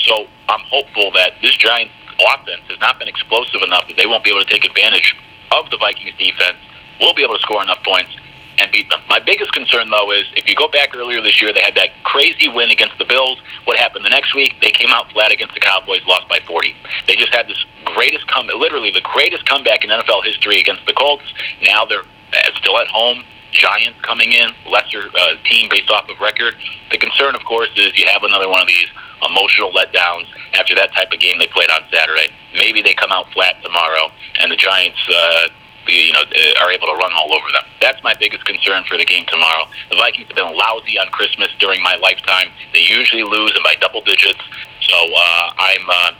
So 0.00 0.26
I'm 0.48 0.64
hopeful 0.70 1.10
that 1.12 1.34
this 1.42 1.56
Giants 1.56 1.92
offense 2.16 2.62
has 2.68 2.80
not 2.80 2.98
been 2.98 3.08
explosive 3.08 3.60
enough 3.62 3.88
that 3.88 3.96
they 3.96 4.06
won't 4.06 4.24
be 4.24 4.30
able 4.30 4.44
to 4.44 4.50
take 4.50 4.64
advantage 4.64 5.14
of 5.52 5.68
the 5.70 5.76
Vikings 5.76 6.16
defense, 6.18 6.56
We'll 7.00 7.14
be 7.14 7.22
able 7.22 7.36
to 7.36 7.42
score 7.42 7.62
enough 7.62 7.82
points 7.84 8.10
and 8.58 8.70
beat 8.72 8.88
them. 8.90 9.00
My 9.08 9.20
biggest 9.20 9.52
concern, 9.52 9.90
though, 9.90 10.12
is 10.12 10.24
if 10.36 10.48
you 10.48 10.54
go 10.54 10.68
back 10.68 10.94
earlier 10.94 11.20
this 11.20 11.40
year, 11.40 11.52
they 11.52 11.60
had 11.60 11.74
that 11.74 11.90
crazy 12.04 12.48
win 12.48 12.70
against 12.70 12.98
the 12.98 13.04
Bills. 13.04 13.38
What 13.64 13.78
happened 13.78 14.04
the 14.04 14.10
next 14.10 14.34
week? 14.34 14.54
They 14.60 14.70
came 14.70 14.90
out 14.90 15.10
flat 15.12 15.32
against 15.32 15.54
the 15.54 15.60
Cowboys, 15.60 16.00
lost 16.06 16.28
by 16.28 16.40
40. 16.46 16.74
They 17.06 17.16
just 17.16 17.34
had 17.34 17.48
this 17.48 17.64
greatest 17.84 18.26
come, 18.28 18.46
literally 18.46 18.90
the 18.90 19.02
greatest 19.02 19.46
comeback 19.46 19.84
in 19.84 19.90
NFL 19.90 20.24
history 20.24 20.58
against 20.58 20.86
the 20.86 20.92
Colts. 20.92 21.24
Now 21.62 21.84
they're 21.84 22.02
uh, 22.02 22.50
still 22.56 22.78
at 22.78 22.88
home. 22.88 23.24
Giants 23.52 23.98
coming 24.02 24.32
in, 24.32 24.50
lesser 24.68 25.08
uh, 25.16 25.34
team 25.48 25.68
based 25.70 25.90
off 25.90 26.08
of 26.10 26.20
record. 26.20 26.54
The 26.90 26.98
concern, 26.98 27.34
of 27.34 27.42
course, 27.44 27.70
is 27.76 27.96
you 27.98 28.06
have 28.12 28.22
another 28.22 28.48
one 28.48 28.60
of 28.60 28.66
these 28.68 28.88
emotional 29.24 29.72
letdowns 29.72 30.26
after 30.52 30.74
that 30.74 30.92
type 30.92 31.10
of 31.10 31.20
game 31.20 31.38
they 31.38 31.46
played 31.46 31.70
on 31.70 31.80
Saturday. 31.90 32.28
Maybe 32.54 32.82
they 32.82 32.92
come 32.92 33.12
out 33.12 33.32
flat 33.32 33.62
tomorrow, 33.62 34.10
and 34.40 34.52
the 34.52 34.56
Giants. 34.56 34.98
Uh, 35.08 35.48
you 35.88 36.12
know, 36.12 36.20
uh, 36.22 36.62
are 36.64 36.70
able 36.72 36.86
to 36.88 36.94
run 36.94 37.12
all 37.12 37.32
over 37.34 37.46
them. 37.52 37.62
That's 37.80 38.02
my 38.02 38.14
biggest 38.18 38.44
concern 38.44 38.84
for 38.88 38.96
the 38.96 39.04
game 39.04 39.24
tomorrow. 39.28 39.64
The 39.90 39.96
Vikings 39.96 40.26
have 40.28 40.36
been 40.36 40.56
lousy 40.56 40.98
on 40.98 41.08
Christmas 41.10 41.48
during 41.58 41.82
my 41.82 41.96
lifetime. 41.96 42.48
They 42.72 42.80
usually 42.80 43.22
lose 43.22 43.52
and 43.54 43.62
by 43.64 43.74
double 43.80 44.02
digits. 44.02 44.40
So 44.82 44.96
uh, 44.96 45.50
I'm 45.58 45.88
uh, 45.90 46.10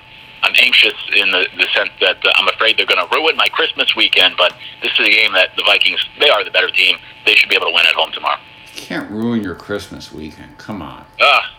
I'm 0.42 0.54
anxious 0.58 0.94
in 1.16 1.30
the, 1.30 1.46
the 1.56 1.66
sense 1.74 1.90
that 2.00 2.24
uh, 2.24 2.30
I'm 2.36 2.48
afraid 2.48 2.78
they're 2.78 2.86
going 2.86 3.04
to 3.06 3.14
ruin 3.14 3.36
my 3.36 3.48
Christmas 3.48 3.94
weekend. 3.96 4.34
But 4.36 4.54
this 4.82 4.92
is 4.98 5.06
a 5.06 5.10
game 5.10 5.32
that 5.32 5.50
the 5.56 5.64
Vikings 5.64 6.04
they 6.20 6.28
are 6.28 6.44
the 6.44 6.50
better 6.50 6.70
team. 6.70 6.96
They 7.24 7.34
should 7.34 7.48
be 7.50 7.56
able 7.56 7.66
to 7.68 7.72
win 7.74 7.86
at 7.86 7.94
home 7.94 8.12
tomorrow. 8.12 8.38
You 8.74 8.82
can't 8.82 9.10
ruin 9.10 9.42
your 9.42 9.54
Christmas 9.54 10.12
weekend. 10.12 10.58
Come 10.58 10.82
on, 10.82 11.04
Ah, 11.20 11.52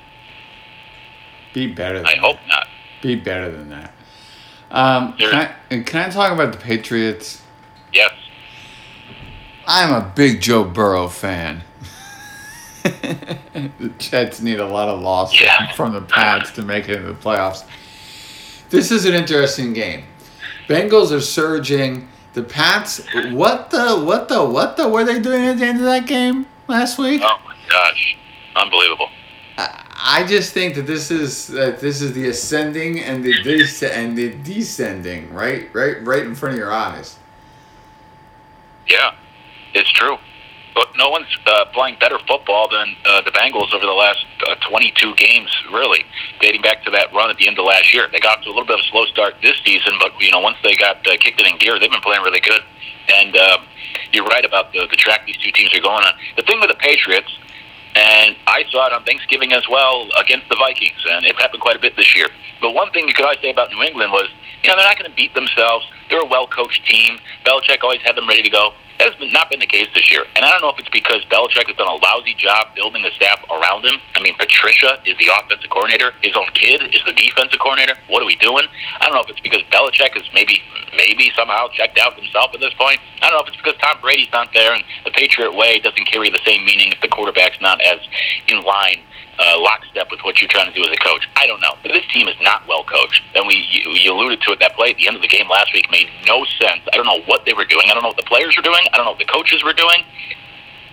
be 1.54 1.68
better. 1.68 1.98
Than 1.98 2.06
I 2.08 2.12
that. 2.16 2.20
hope 2.20 2.38
not. 2.48 2.68
Be 3.02 3.16
better 3.16 3.52
than 3.52 3.70
that. 3.70 3.94
Um, 4.70 5.14
can, 5.18 5.34
I, 5.72 5.80
can 5.84 6.10
I 6.10 6.10
talk 6.10 6.32
about 6.34 6.52
the 6.52 6.58
Patriots? 6.60 7.42
Yes. 7.94 8.12
I'm 9.66 9.94
a 9.94 10.12
big 10.16 10.42
Joe 10.42 10.64
Burrow 10.64 11.08
fan. 11.08 11.64
the 12.84 13.92
Jets 13.98 14.42
need 14.42 14.60
a 14.60 14.66
lot 14.66 14.88
of 14.88 15.02
losses 15.02 15.42
Yeah. 15.42 15.72
from 15.74 15.94
the 15.94 16.02
Pats 16.02 16.52
to 16.52 16.62
make 16.62 16.88
it 16.88 16.96
into 16.98 17.08
the 17.08 17.14
playoffs. 17.20 17.66
This 18.70 18.92
is 18.92 19.06
an 19.06 19.14
interesting 19.14 19.74
game. 19.74 20.04
Bengals 20.68 21.12
are 21.12 21.22
surging. 21.22 22.08
The 22.34 22.44
Pats, 22.44 23.02
what 23.32 23.72
the, 23.72 23.98
what 24.00 24.30
the, 24.30 24.46
what 24.46 24.78
the 24.78 24.88
were 24.88 25.04
they 25.04 25.20
doing 25.20 25.46
at 25.48 25.58
the 25.58 25.66
end 25.66 25.80
of 25.80 25.86
that 25.86 26.06
game 26.06 26.46
last 26.68 26.98
week? 26.98 27.22
Oh 27.24 27.38
my 27.46 27.56
gosh, 27.70 28.18
unbelievable. 28.56 29.10
I 29.58 29.84
I 30.00 30.24
just 30.28 30.54
think 30.54 30.76
that 30.76 30.86
this 30.86 31.10
is 31.10 31.48
that 31.48 31.80
this 31.80 32.02
is 32.04 32.14
the 32.14 32.28
ascending 32.30 33.00
and 33.00 33.24
the 33.24 33.42
des- 33.42 33.92
and 33.92 34.16
the 34.16 34.30
descending, 34.44 35.34
right, 35.34 35.68
right, 35.74 36.02
right 36.06 36.24
in 36.24 36.36
front 36.36 36.54
of 36.54 36.60
your 36.60 36.72
eyes. 36.72 37.18
Yeah, 38.88 39.12
it's 39.74 39.92
true. 39.92 40.18
But 40.76 40.90
no 40.96 41.10
one's 41.10 41.26
uh, 41.48 41.66
playing 41.74 41.98
better 42.00 42.20
football 42.28 42.70
than 42.70 42.96
uh, 43.04 43.22
the 43.22 43.32
Bengals 43.32 43.74
over 43.74 43.86
the 43.86 43.98
last 43.98 44.24
uh, 44.48 44.56
22 44.70 45.16
games, 45.16 45.50
really, 45.74 46.06
dating 46.40 46.62
back 46.62 46.84
to 46.84 46.92
that 46.92 47.12
run 47.14 47.32
at 47.32 47.38
the 47.38 47.48
end 47.48 47.58
of 47.58 47.66
last 47.66 47.94
year. 47.94 48.08
They 48.12 48.20
got 48.20 48.44
to 48.44 48.50
a 48.50 48.54
little 48.54 48.66
bit 48.66 48.76
of 48.76 48.86
a 48.86 48.90
slow 48.90 49.06
start 49.06 49.36
this 49.42 49.58
season, 49.66 49.94
but 50.00 50.12
you 50.22 50.30
know, 50.30 50.40
once 50.40 50.58
they 50.64 50.76
got 50.76 50.98
uh, 51.08 51.18
kicked 51.18 51.42
it 51.42 51.48
in 51.48 51.58
gear, 51.58 51.80
they've 51.80 51.90
been 51.90 52.02
playing 52.02 52.22
really 52.22 52.42
good. 52.42 52.62
And 53.10 53.36
uh, 53.36 53.58
you're 54.14 54.26
right 54.26 54.46
about 54.46 54.72
the, 54.72 54.86
the 54.90 54.96
track 54.98 55.26
these 55.26 55.38
two 55.38 55.52
teams 55.52 55.74
are 55.74 55.82
going 55.82 56.04
on. 56.06 56.14
The 56.36 56.44
thing 56.44 56.60
with 56.60 56.70
the 56.70 56.76
Patriots, 56.78 57.32
and 57.96 58.36
I 58.46 58.64
saw 58.70 58.86
it 58.86 58.94
on 58.94 59.04
Thanksgiving 59.04 59.54
as 59.54 59.68
well 59.68 60.08
against 60.20 60.48
the 60.50 60.56
Vikings, 60.56 61.02
and 61.10 61.26
it 61.26 61.36
happened 61.42 61.62
quite 61.62 61.76
a 61.76 61.80
bit 61.80 61.96
this 61.96 62.16
year. 62.16 62.30
But 62.62 62.74
one 62.74 62.92
thing 62.92 63.08
you 63.08 63.14
could 63.16 63.26
always 63.26 63.40
say 63.42 63.50
about 63.50 63.72
New 63.72 63.82
England 63.82 64.12
was, 64.12 64.30
you 64.62 64.70
know, 64.70 64.76
they're 64.76 64.86
not 64.86 65.00
going 65.00 65.10
to 65.10 65.16
beat 65.16 65.34
themselves. 65.34 65.86
They're 66.10 66.22
a 66.22 66.26
well-coached 66.26 66.86
team. 66.88 67.20
Belichick 67.46 67.84
always 67.84 68.02
had 68.02 68.16
them 68.16 68.28
ready 68.28 68.44
to 68.44 68.50
go. 68.50 68.74
That 69.00 69.14
has 69.14 69.32
not 69.32 69.50
been 69.50 69.60
the 69.60 69.70
case 69.70 69.88
this 69.94 70.10
year. 70.10 70.26
And 70.36 70.44
I 70.44 70.52
don't 70.52 70.62
know 70.62 70.74
if 70.74 70.80
it's 70.80 70.90
because 70.90 71.22
Belichick 71.30 71.70
has 71.70 71.78
done 71.78 71.88
a 71.88 72.02
lousy 72.02 72.34
job 72.34 72.74
building 72.74 73.04
the 73.04 73.12
staff 73.14 73.38
around 73.54 73.86
him. 73.86 74.02
I 74.16 74.24
mean, 74.24 74.34
Patricia 74.40 74.98
is 75.06 75.14
the 75.22 75.30
offensive 75.30 75.70
coordinator. 75.70 76.14
His 76.22 76.34
own 76.36 76.50
kid 76.58 76.82
is 76.90 77.02
the 77.06 77.14
defensive 77.14 77.60
coordinator. 77.60 77.94
What 78.10 78.24
are 78.24 78.26
we 78.26 78.38
doing? 78.38 78.66
I 79.00 79.06
don't 79.06 79.14
know 79.14 79.22
if 79.22 79.30
it's 79.30 79.42
because 79.42 79.62
Belichick 79.70 80.18
is 80.18 80.26
maybe 80.34 80.62
maybe 80.98 81.30
somehow 81.38 81.68
checked 81.70 82.00
out 82.00 82.18
himself 82.18 82.50
at 82.56 82.60
this 82.60 82.74
point. 82.74 82.98
I 83.22 83.30
don't 83.30 83.38
know 83.38 83.46
if 83.46 83.54
it's 83.54 83.62
because 83.62 83.78
Tom 83.78 84.02
Brady's 84.02 84.32
not 84.34 84.50
there 84.54 84.74
and 84.74 84.84
the 85.06 85.12
Patriot 85.12 85.54
way 85.54 85.78
doesn't 85.78 86.10
carry 86.10 86.32
the 86.32 86.42
same 86.44 86.66
meaning 86.66 86.92
if 86.92 87.02
the 87.02 87.08
quarterback's 87.08 87.62
not 87.62 87.80
as 87.82 88.00
in 88.48 88.64
line 88.64 89.06
uh, 89.40 89.60
lockstep 89.60 90.10
with 90.10 90.22
what 90.22 90.42
you're 90.42 90.50
trying 90.50 90.72
to 90.72 90.76
do 90.76 90.82
as 90.82 90.94
a 90.94 91.02
coach. 91.02 91.28
I 91.36 91.46
don't 91.48 91.62
know, 91.62 91.78
but 91.84 91.92
this 91.92 92.06
team 92.14 92.28
is 92.28 92.36
not 92.42 92.68
well 92.68 92.84
coached. 92.84 93.22
And 93.36 93.46
we 93.48 93.56
you, 93.70 93.92
you 93.94 94.14
alluded 94.14 94.42
to 94.42 94.52
it. 94.52 94.60
That 94.60 94.76
play 94.76 94.92
at 94.92 94.98
the 94.98 95.08
end 95.08 95.16
of 95.16 95.22
the 95.22 95.28
game 95.28 95.48
last 95.50 95.74
week 95.74 95.90
made 95.92 96.10
no 96.26 96.46
sense. 96.60 96.82
I 96.92 96.98
don't 96.98 97.06
know 97.06 97.22
what 97.26 97.46
they 97.46 97.54
were 97.54 97.66
doing. 97.66 97.86
I 97.90 97.94
don't 97.94 98.04
know 98.04 98.10
what 98.10 98.18
the 98.18 98.30
players 98.30 98.56
were 98.58 98.64
doing. 98.64 98.82
I 98.92 98.98
don't 98.98 99.06
know 99.06 99.12
what 99.12 99.22
the 99.22 99.32
coaches 99.32 99.64
were 99.64 99.74
doing. 99.74 100.04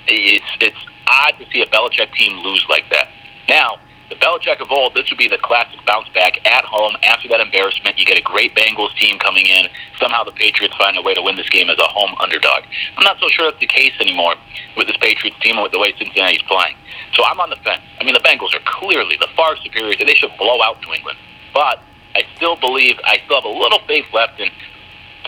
it's 0.07 0.51
it's 0.61 0.83
odd 1.07 1.35
to 1.39 1.45
see 1.53 1.63
a 1.63 1.67
Belichick 1.67 2.13
team 2.15 2.39
lose 2.45 2.65
like 2.69 2.89
that. 2.91 3.09
Now, 3.49 3.79
the 4.09 4.17
Belichick 4.17 4.61
of 4.61 4.71
old, 4.71 4.95
this 4.95 5.09
would 5.11 5.19
be 5.19 5.29
the 5.29 5.39
classic 5.39 5.81
bounce 5.87 6.09
back 6.11 6.45
at 6.47 6.65
home 6.65 6.97
after 7.03 7.29
that 7.29 7.41
embarrassment. 7.41 7.99
You 7.99 8.05
get 8.05 8.19
a 8.19 8.23
great 8.23 8.55
Bengals 8.55 8.95
team 8.97 9.19
coming 9.19 9.47
in. 9.47 9.67
Somehow 9.99 10.25
the 10.25 10.33
Patriots 10.33 10.77
find 10.77 10.97
a 10.97 11.03
way 11.03 11.15
to 11.15 11.23
win 11.23 11.37
this 11.37 11.49
game 11.49 11.71
as 11.71 11.79
a 11.79 11.89
home 11.89 12.15
underdog. 12.21 12.65
I'm 12.97 13.05
not 13.05 13.19
so 13.19 13.29
sure 13.29 13.51
that's 13.51 13.61
the 13.61 13.67
case 13.67 13.93
anymore 14.01 14.35
with 14.77 14.89
this 14.89 14.97
Patriots 14.99 15.37
team 15.41 15.57
and 15.57 15.63
with 15.63 15.73
the 15.73 15.79
way 15.79 15.95
Cincinnati's 15.99 16.43
playing. 16.43 16.77
So 17.15 17.25
I'm 17.25 17.41
on 17.41 17.51
the 17.51 17.61
fence. 17.65 17.83
I 18.01 18.05
mean, 18.05 18.15
the 18.15 18.21
Bengals 18.21 18.55
are 18.55 18.65
clearly 18.67 19.17
the 19.19 19.29
far 19.37 19.57
superior. 19.57 19.97
They 19.97 20.15
should 20.15 20.37
blow 20.39 20.63
out 20.63 20.81
New 20.87 20.93
England. 20.93 21.19
But 21.53 21.81
I 22.15 22.25
still 22.37 22.57
believe, 22.57 22.99
I 23.05 23.21
still 23.25 23.41
have 23.41 23.45
a 23.45 23.49
little 23.49 23.81
faith 23.87 24.07
left 24.13 24.39
in 24.41 24.51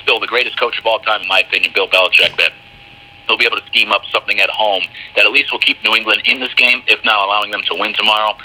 still 0.02 0.20
the 0.20 0.26
greatest 0.26 0.58
coach 0.58 0.78
of 0.78 0.86
all 0.86 1.00
time, 1.00 1.22
in 1.22 1.28
my 1.28 1.40
opinion, 1.40 1.72
Bill 1.74 1.88
Belichick, 1.88 2.36
that 2.36 2.52
he'll 3.26 3.38
be 3.38 3.46
able 3.46 3.58
to 3.58 3.66
scheme 3.66 3.92
up 3.92 4.02
something 4.12 4.40
at 4.40 4.50
home 4.50 4.82
that 5.16 5.24
at 5.26 5.32
least 5.32 5.52
will 5.52 5.60
keep 5.60 5.82
New 5.84 5.94
England 5.94 6.22
in 6.24 6.40
this 6.40 6.54
game, 6.54 6.82
if 6.86 7.04
not 7.04 7.24
allowing 7.24 7.50
them 7.50 7.62
to 7.62 7.74
win 7.78 7.92
tomorrow. 7.94 8.36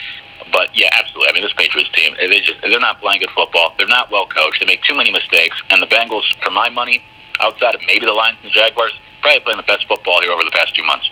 But 0.51 0.75
yeah, 0.75 0.89
absolutely. 0.93 1.29
I 1.29 1.33
mean, 1.33 1.43
this 1.43 1.53
Patriots 1.53 1.89
team, 1.93 2.15
they 2.19 2.39
just 2.41 2.61
they're 2.61 2.79
not 2.79 2.99
playing 2.99 3.19
good 3.19 3.29
football. 3.31 3.73
They're 3.77 3.87
not 3.87 4.11
well 4.11 4.27
coached. 4.27 4.59
They 4.59 4.65
make 4.65 4.83
too 4.83 4.95
many 4.95 5.11
mistakes. 5.11 5.55
And 5.69 5.81
the 5.81 5.87
Bengals, 5.87 6.23
for 6.43 6.51
my 6.51 6.69
money, 6.69 7.03
outside 7.39 7.75
of 7.75 7.81
maybe 7.85 8.05
the 8.05 8.13
Lions 8.13 8.37
and 8.43 8.51
the 8.51 8.53
Jaguars, 8.53 8.93
probably 9.21 9.39
playing 9.41 9.57
the 9.57 9.63
best 9.63 9.87
football 9.87 10.21
here 10.21 10.31
over 10.31 10.43
the 10.43 10.51
past 10.51 10.75
two 10.75 10.83
months. 10.83 11.09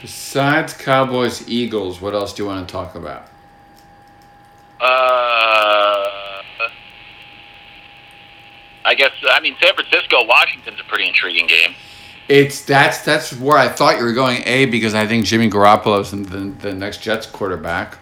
Besides 0.00 0.74
Cowboys, 0.74 1.48
Eagles, 1.48 2.00
what 2.00 2.12
else 2.12 2.32
do 2.32 2.42
you 2.42 2.48
want 2.48 2.66
to 2.66 2.72
talk 2.72 2.96
about? 2.96 3.28
Uh, 4.80 6.42
I 8.84 8.94
guess 8.96 9.12
I 9.30 9.40
mean 9.40 9.56
San 9.62 9.74
Francisco, 9.74 10.24
Washington's 10.26 10.80
a 10.80 10.84
pretty 10.84 11.06
intriguing 11.06 11.46
game. 11.46 11.74
It's 12.28 12.64
that's 12.64 13.04
that's 13.04 13.32
where 13.34 13.58
I 13.58 13.68
thought 13.68 13.98
you 13.98 14.04
were 14.04 14.12
going. 14.12 14.42
A 14.46 14.66
because 14.66 14.94
I 14.94 15.06
think 15.06 15.26
Jimmy 15.26 15.50
Garoppolo's 15.50 16.10
the, 16.12 16.16
the 16.66 16.72
next 16.72 17.02
Jets 17.02 17.26
quarterback. 17.26 17.98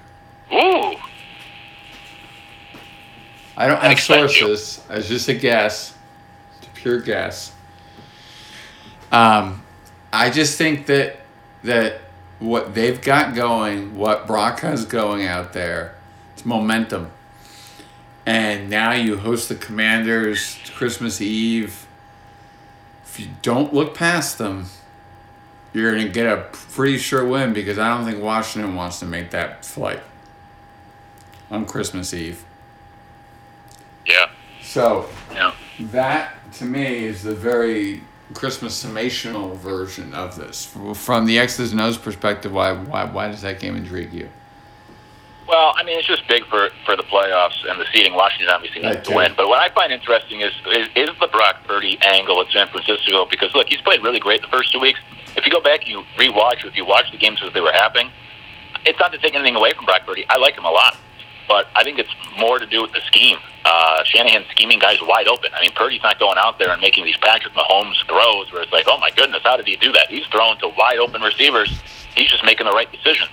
Ooh, 0.53 0.95
I 3.57 3.67
don't 3.67 3.81
have 3.81 3.93
you. 3.93 3.97
sources. 3.99 4.85
It's 4.91 5.09
just 5.09 5.29
a 5.29 5.35
guess. 5.35 5.95
It's 6.59 6.67
a 6.67 6.71
pure 6.71 7.01
guess. 7.01 7.53
Um, 9.11 9.63
I 10.13 10.31
just 10.31 10.57
think 10.57 10.87
that 10.87 11.17
that 11.65 12.01
what 12.39 12.75
they've 12.75 13.01
got 13.01 13.35
going, 13.35 13.95
what 13.95 14.27
Brock 14.27 14.61
has 14.61 14.85
going 14.85 15.27
out 15.27 15.53
there, 15.53 15.95
it's 16.33 16.45
momentum. 16.45 17.11
And 18.27 18.71
now 18.71 18.93
you 18.93 19.17
host 19.17 19.49
the 19.49 19.55
Commanders 19.55 20.59
Christmas 20.75 21.21
Eve. 21.21 21.87
You 23.21 23.29
don't 23.43 23.75
look 23.75 23.95
past 23.95 24.39
them, 24.39 24.67
you're 25.75 25.91
gonna 25.93 26.09
get 26.09 26.27
a 26.27 26.47
pretty 26.53 26.97
sure 26.99 27.25
win 27.27 27.53
because 27.53 27.79
I 27.79 27.89
don't 27.89 28.05
think 28.11 28.23
Washington 28.23 28.75
wants 28.75 28.99
to 29.01 29.07
make 29.07 29.31
that 29.31 29.65
flight 29.65 30.01
on 31.51 31.67
Christmas 31.67 32.15
Eve. 32.15 32.45
yeah, 34.07 34.31
So 34.63 35.09
yeah. 35.33 35.53
that 35.79 36.35
to 36.55 36.65
me 36.65 37.05
is 37.05 37.23
the 37.23 37.35
very 37.35 38.03
Christmas 38.35 38.83
summational 38.85 39.57
version 39.57 40.15
of 40.15 40.37
this. 40.37 40.65
From 40.95 41.27
the 41.27 41.39
X's 41.39 41.73
and 41.73 41.81
O's 41.81 41.99
perspective, 41.99 42.53
why 42.53 42.73
why 42.73 43.05
why 43.05 43.29
does 43.29 43.43
that 43.43 43.61
game 43.61 43.77
intrigue 43.77 44.13
you? 44.13 44.29
Well, 45.51 45.75
I 45.77 45.83
mean, 45.83 45.99
it's 45.99 46.07
just 46.07 46.29
big 46.29 46.47
for 46.47 46.71
for 46.87 46.95
the 46.95 47.03
playoffs 47.03 47.69
and 47.69 47.81
the 47.81 47.85
seeding. 47.93 48.15
Washington 48.15 48.55
obviously 48.55 48.83
needs 48.83 49.07
to 49.09 49.17
win. 49.17 49.35
But 49.37 49.49
what 49.49 49.59
I 49.59 49.69
find 49.75 49.93
interesting 49.93 50.43
is, 50.43 50.53
is 50.69 50.87
is 50.95 51.11
the 51.19 51.27
Brock 51.27 51.65
Purdy 51.67 51.99
angle 52.03 52.41
at 52.41 52.53
San 52.53 52.69
Francisco 52.69 53.27
because 53.29 53.53
look, 53.53 53.67
he's 53.69 53.81
played 53.81 54.01
really 54.01 54.21
great 54.21 54.43
the 54.43 54.49
first 54.49 54.71
two 54.71 54.79
weeks. 54.79 55.01
If 55.37 55.45
you 55.45 55.51
go 55.51 55.61
back, 55.61 55.81
and 55.81 55.89
you 55.89 56.05
rewatch, 56.17 56.65
if 56.65 56.77
you 56.77 56.87
watch 56.87 57.11
the 57.11 57.19
games 57.19 57.41
as 57.45 57.53
they 57.53 57.61
were 57.61 57.73
happening, 57.73 58.13
it's 58.87 58.99
not 59.01 59.11
to 59.11 59.19
take 59.19 59.35
anything 59.35 59.57
away 59.57 59.73
from 59.73 59.87
Brock 59.87 60.07
Purdy. 60.07 60.25
I 60.29 60.39
like 60.39 60.55
him 60.55 60.65
a 60.65 60.71
lot, 60.71 60.97
but 61.49 61.67
I 61.75 61.83
think 61.83 61.99
it's 61.99 62.15
more 62.39 62.61
to 62.61 62.67
do 62.67 62.83
with 62.83 62.93
the 62.93 63.01
scheme. 63.01 63.39
Uh, 63.65 64.05
Shanahan 64.05 64.45
scheming 64.53 64.79
guys 64.79 64.99
wide 65.03 65.27
open. 65.27 65.51
I 65.53 65.61
mean, 65.63 65.73
Purdy's 65.73 66.03
not 66.03 66.21
going 66.21 66.39
out 66.39 66.61
there 66.61 66.71
and 66.71 66.81
making 66.81 67.05
these 67.05 67.17
Patrick 67.17 67.55
Mahomes 67.55 67.97
throws 68.07 68.53
where 68.53 68.63
it's 68.63 68.73
like, 68.73 68.85
oh 68.87 68.99
my 68.99 69.11
goodness, 69.11 69.43
how 69.43 69.57
did 69.57 69.67
he 69.67 69.75
do 69.77 69.91
that? 69.93 70.09
He's 70.11 70.27
throwing 70.27 70.59
to 70.61 70.69
wide 70.69 70.99
open 70.99 71.23
receivers. 71.23 71.81
He's 72.15 72.31
just 72.31 72.45
making 72.45 72.67
the 72.67 72.73
right 72.73 72.91
decisions. 72.91 73.31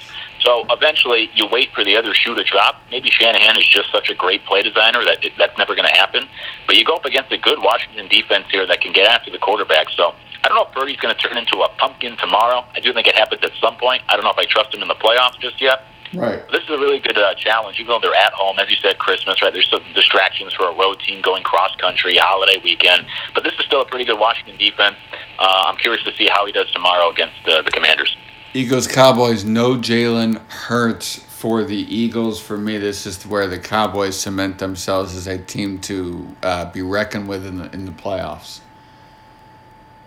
So 0.48 0.64
eventually, 0.70 1.30
you 1.36 1.46
wait 1.52 1.74
for 1.76 1.84
the 1.84 1.98
other 1.98 2.14
shoe 2.14 2.34
to 2.34 2.44
drop. 2.44 2.80
Maybe 2.90 3.10
Shanahan 3.12 3.58
is 3.58 3.68
just 3.68 3.92
such 3.92 4.10
a 4.10 4.16
great 4.16 4.46
play 4.46 4.64
designer 4.64 5.04
that 5.04 5.20
it, 5.20 5.34
that's 5.38 5.58
never 5.58 5.76
going 5.76 5.88
to 5.88 5.94
happen. 5.94 6.24
But 6.66 6.78
you 6.78 6.86
go 6.86 6.96
up 6.96 7.04
against 7.04 7.34
a 7.34 7.38
good 7.38 7.60
Washington 7.60 8.08
defense 8.08 8.46
here 8.50 8.66
that 8.66 8.80
can 8.80 8.94
get 8.94 9.12
after 9.12 9.30
the 9.30 9.40
quarterback. 9.40 9.88
So 9.98 10.16
I 10.46 10.48
don't 10.48 10.56
know 10.56 10.64
if 10.64 10.72
Purdy's 10.72 10.96
going 11.04 11.14
to 11.14 11.20
turn 11.20 11.36
into 11.36 11.60
a 11.60 11.70
pumpkin 11.76 12.16
tomorrow. 12.16 12.64
I 12.74 12.80
do 12.80 12.94
think 12.94 13.08
it 13.08 13.16
happens 13.16 13.44
at 13.44 13.52
some 13.60 13.76
point. 13.76 14.04
I 14.08 14.16
don't 14.16 14.24
know 14.24 14.32
if 14.32 14.38
I 14.38 14.46
trust 14.46 14.74
him 14.74 14.82
in 14.82 14.88
the 14.88 14.96
playoffs 14.96 15.38
just 15.42 15.60
yet. 15.60 15.84
Right. 16.14 16.40
This 16.50 16.64
is 16.64 16.70
a 16.70 16.80
really 16.80 17.00
good 17.00 17.18
uh, 17.18 17.36
challenge, 17.36 17.76
even 17.82 17.92
though 17.92 18.00
they're 18.00 18.16
at 18.16 18.32
home. 18.32 18.56
As 18.58 18.72
you 18.72 18.78
said, 18.78 19.00
Christmas, 19.00 19.42
right? 19.42 19.52
There's 19.52 19.70
some 19.70 19.84
distractions 19.94 20.54
for 20.54 20.72
a 20.72 20.76
road 20.80 21.02
team 21.02 21.22
going 21.22 21.44
cross 21.44 21.76
country, 21.76 22.16
holiday 22.16 22.56
weekend. 22.64 23.06
But 23.36 23.44
this 23.44 23.52
is 23.60 23.66
still 23.66 23.82
a 23.82 23.86
pretty 23.86 24.06
good 24.06 24.18
Washington 24.18 24.56
defense. 24.56 24.96
Uh, 25.38 25.68
I'm 25.68 25.76
curious 25.76 26.06
to 26.06 26.16
see 26.16 26.30
how 26.32 26.46
he 26.46 26.54
does 26.54 26.72
tomorrow 26.72 27.12
against 27.12 27.36
uh, 27.44 27.62
the 27.64 27.72
Commanders. 27.72 28.16
Eagles 28.58 28.88
Cowboys. 28.88 29.46
No 29.46 29.76
Jalen 29.76 30.38
Hurts 30.50 31.18
for 31.18 31.64
the 31.64 31.76
Eagles. 31.76 32.42
For 32.42 32.58
me, 32.58 32.80
this 32.80 33.06
is 33.06 33.24
where 33.28 33.48
the 33.48 33.60
Cowboys 33.60 34.20
cement 34.20 34.58
themselves 34.58 35.16
as 35.16 35.28
a 35.28 35.38
team 35.38 35.78
to 35.82 36.36
uh, 36.42 36.72
be 36.72 36.82
reckoned 36.82 37.30
with 37.30 37.46
in 37.46 37.60
the 37.60 37.72
in 37.72 37.86
the 37.86 37.92
playoffs. 37.92 38.62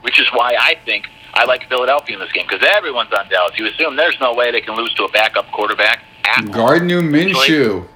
which 0.03 0.19
is 0.19 0.27
why 0.33 0.57
I 0.59 0.75
think 0.85 1.09
I 1.35 1.45
like 1.45 1.69
Philadelphia 1.69 2.17
in 2.17 2.21
this 2.21 2.33
game 2.33 2.47
because 2.49 2.67
everyone's 2.75 3.13
on 3.13 3.29
Dallas. 3.29 3.57
You 3.57 3.67
assume 3.67 3.95
there's 3.95 4.19
no 4.21 4.35
way 4.35 4.51
they 4.51 4.61
can 4.61 4.75
lose 4.75 4.93
to 4.95 5.05
a 5.05 5.11
backup 5.11 5.51
quarterback. 5.53 6.03
Gardner 6.51 7.03
Minshew. 7.03 7.87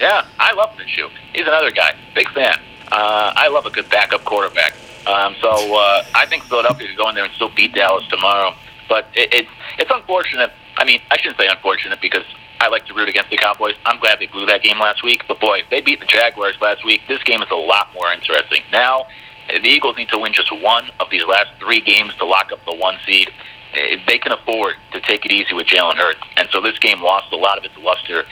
Yeah, 0.00 0.26
I 0.38 0.52
love 0.54 0.70
Minshew. 0.78 1.10
He's 1.34 1.46
another 1.46 1.70
guy. 1.70 1.94
Big 2.14 2.28
fan. 2.30 2.58
Uh, 2.90 3.32
I 3.36 3.48
love 3.48 3.66
a 3.66 3.70
good 3.70 3.90
backup 3.90 4.24
quarterback. 4.24 4.74
Um, 5.06 5.34
so 5.42 5.50
uh, 5.50 6.04
I 6.14 6.24
think 6.26 6.44
Philadelphia 6.44 6.88
could 6.88 6.96
go 6.96 7.08
in 7.10 7.14
there 7.14 7.24
and 7.24 7.34
still 7.34 7.50
beat 7.54 7.74
Dallas 7.74 8.06
tomorrow. 8.08 8.54
But 8.88 9.08
it, 9.14 9.34
it, 9.34 9.46
it's 9.78 9.90
unfortunate. 9.92 10.50
I 10.76 10.84
mean, 10.84 11.00
I 11.10 11.16
shouldn't 11.18 11.38
say 11.40 11.46
unfortunate 11.48 12.00
because 12.00 12.24
I 12.60 12.68
like 12.68 12.86
to 12.86 12.94
root 12.94 13.08
against 13.08 13.30
the 13.30 13.36
Cowboys. 13.36 13.74
I'm 13.84 13.98
glad 14.00 14.18
they 14.18 14.26
blew 14.26 14.46
that 14.46 14.62
game 14.62 14.78
last 14.78 15.02
week. 15.04 15.22
But 15.28 15.40
boy, 15.40 15.60
if 15.60 15.70
they 15.70 15.80
beat 15.80 16.00
the 16.00 16.06
Jaguars 16.06 16.56
last 16.60 16.84
week, 16.84 17.00
this 17.08 17.22
game 17.22 17.42
is 17.42 17.50
a 17.50 17.56
lot 17.56 17.88
more 17.94 18.12
interesting. 18.12 18.62
Now, 18.72 19.06
the 19.48 19.68
Eagles 19.68 19.96
need 19.96 20.08
to 20.10 20.18
win 20.18 20.32
just 20.32 20.50
one 20.62 20.90
of 21.00 21.08
these 21.10 21.24
last 21.24 21.50
three 21.60 21.80
games 21.80 22.14
to 22.18 22.24
lock 22.24 22.50
up 22.52 22.58
the 22.66 22.74
one 22.74 22.96
seed. 23.06 23.30
Eh, 23.74 23.96
They 24.06 24.18
can 24.18 24.32
afford 24.32 24.74
to 24.92 25.00
take 25.00 25.24
it 25.24 25.32
easy 25.32 25.54
with 25.54 25.66
Jalen 25.66 25.96
Hurts. 25.96 26.20
And 26.36 26.48
so 26.52 26.60
this 26.60 26.78
game 26.78 27.00
lost 27.00 27.32
a 27.32 27.36
lot 27.36 27.58
of 27.58 27.64
its 27.64 27.76
luster 27.78 28.24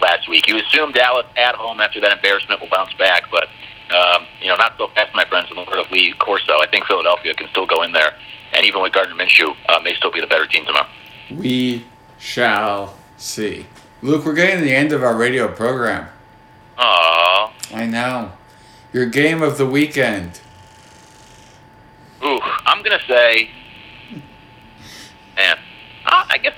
last 0.00 0.28
week. 0.28 0.48
You 0.48 0.58
assume 0.58 0.92
Dallas 0.92 1.26
at 1.36 1.54
home 1.54 1.80
after 1.80 2.00
that 2.00 2.12
embarrassment 2.12 2.60
will 2.60 2.68
bounce 2.68 2.92
back, 2.94 3.24
but 3.30 3.48
um, 3.94 4.26
you 4.40 4.48
know, 4.48 4.56
not 4.56 4.76
so 4.76 4.88
fast, 4.88 5.14
my 5.14 5.24
friends. 5.24 5.48
In 5.50 5.56
the 5.56 5.62
word 5.62 5.78
of 5.78 5.90
Lee 5.90 6.12
Corso, 6.18 6.58
I 6.60 6.66
think 6.70 6.86
Philadelphia 6.86 7.34
can 7.34 7.48
still 7.50 7.66
go 7.66 7.82
in 7.82 7.92
there, 7.92 8.14
and 8.52 8.64
even 8.64 8.82
with 8.82 8.92
Gardner 8.92 9.14
Minshew, 9.14 9.54
uh, 9.68 9.80
may 9.80 9.94
still 9.94 10.10
be 10.10 10.20
the 10.20 10.26
better 10.26 10.46
team 10.46 10.64
tomorrow. 10.64 10.88
We 11.30 11.84
shall 12.18 12.96
see. 13.16 13.66
Luke, 14.02 14.24
we're 14.24 14.34
getting 14.34 14.58
to 14.58 14.64
the 14.64 14.74
end 14.74 14.92
of 14.92 15.02
our 15.02 15.16
radio 15.16 15.48
program. 15.48 16.08
Aww. 16.78 17.52
I 17.74 17.86
know. 17.86 18.32
Your 18.92 19.06
game 19.06 19.42
of 19.42 19.58
the 19.58 19.66
weekend. 19.66 20.40
Ooh, 22.24 22.40
I'm 22.42 22.82
gonna 22.82 23.00
say, 23.06 23.50
man, 25.36 25.56
uh, 26.06 26.24
I 26.28 26.38
guess, 26.38 26.54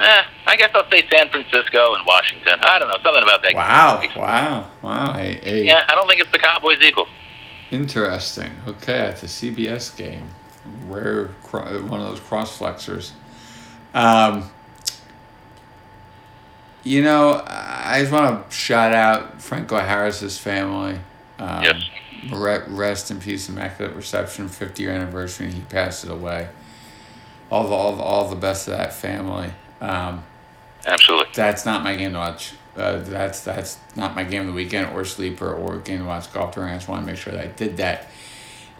eh, 0.00 0.22
I 0.48 0.56
guess 0.56 0.70
I'll 0.74 0.88
say 0.90 1.06
San 1.12 1.28
Francisco 1.28 1.94
and 1.94 2.06
Washington. 2.06 2.58
I 2.62 2.78
don't 2.78 2.88
know, 2.88 2.96
something 3.02 3.22
about 3.22 3.42
that. 3.42 3.54
Wow. 3.54 4.00
game. 4.00 4.10
Wow. 4.16 4.70
Wow. 4.82 5.12
Hey, 5.12 5.38
hey. 5.42 5.66
Yeah, 5.66 5.84
I 5.88 5.94
don't 5.94 6.08
think 6.08 6.20
it's 6.22 6.32
the 6.32 6.38
Cowboys 6.38 6.80
Eagles. 6.80 7.08
Interesting. 7.70 8.50
Okay, 8.66 9.08
it's 9.08 9.22
a 9.22 9.26
CBS 9.26 9.94
game, 9.94 10.26
rare 10.86 11.26
one 11.50 12.00
of 12.00 12.08
those 12.08 12.20
cross 12.20 12.56
flexors. 12.56 13.12
Um, 13.92 14.50
you 16.82 17.02
know, 17.02 17.42
I 17.46 17.98
just 18.00 18.10
want 18.12 18.48
to 18.48 18.56
shout 18.56 18.94
out 18.94 19.42
Franco 19.42 19.76
Harris's 19.78 20.38
family. 20.38 20.98
Um, 21.38 21.62
Yes. 21.62 21.82
Rest 22.30 23.10
in 23.12 23.20
peace, 23.20 23.48
immaculate 23.48 23.94
reception, 23.94 24.48
fifty 24.48 24.82
year 24.82 24.92
anniversary. 24.92 25.52
He 25.52 25.60
passed 25.60 26.04
it 26.04 26.10
away. 26.10 26.48
All 27.50 27.68
the 27.68 27.74
all 27.74 27.94
the, 27.96 28.02
all 28.02 28.28
the 28.28 28.34
best 28.36 28.64
to 28.64 28.70
that 28.70 28.92
family. 28.92 29.52
Um, 29.80 30.24
Absolutely. 30.88 31.28
that's 31.34 31.66
not 31.66 31.84
my 31.84 31.94
game 31.94 32.12
to 32.12 32.18
watch. 32.18 32.54
Uh, 32.76 32.98
that's 33.00 33.42
that's 33.42 33.78
not 33.96 34.14
my 34.14 34.24
game 34.24 34.42
of 34.42 34.46
the 34.48 34.52
weekend 34.52 34.92
or 34.94 35.04
sleeper 35.04 35.52
or 35.52 35.78
game 35.78 35.98
to 35.98 36.04
watch 36.04 36.32
golf 36.32 36.54
during. 36.54 36.70
I 36.70 36.76
just 36.76 36.88
want 36.88 37.02
to 37.02 37.06
make 37.06 37.20
sure 37.20 37.32
that 37.32 37.44
I 37.44 37.48
did 37.48 37.76
that. 37.78 38.08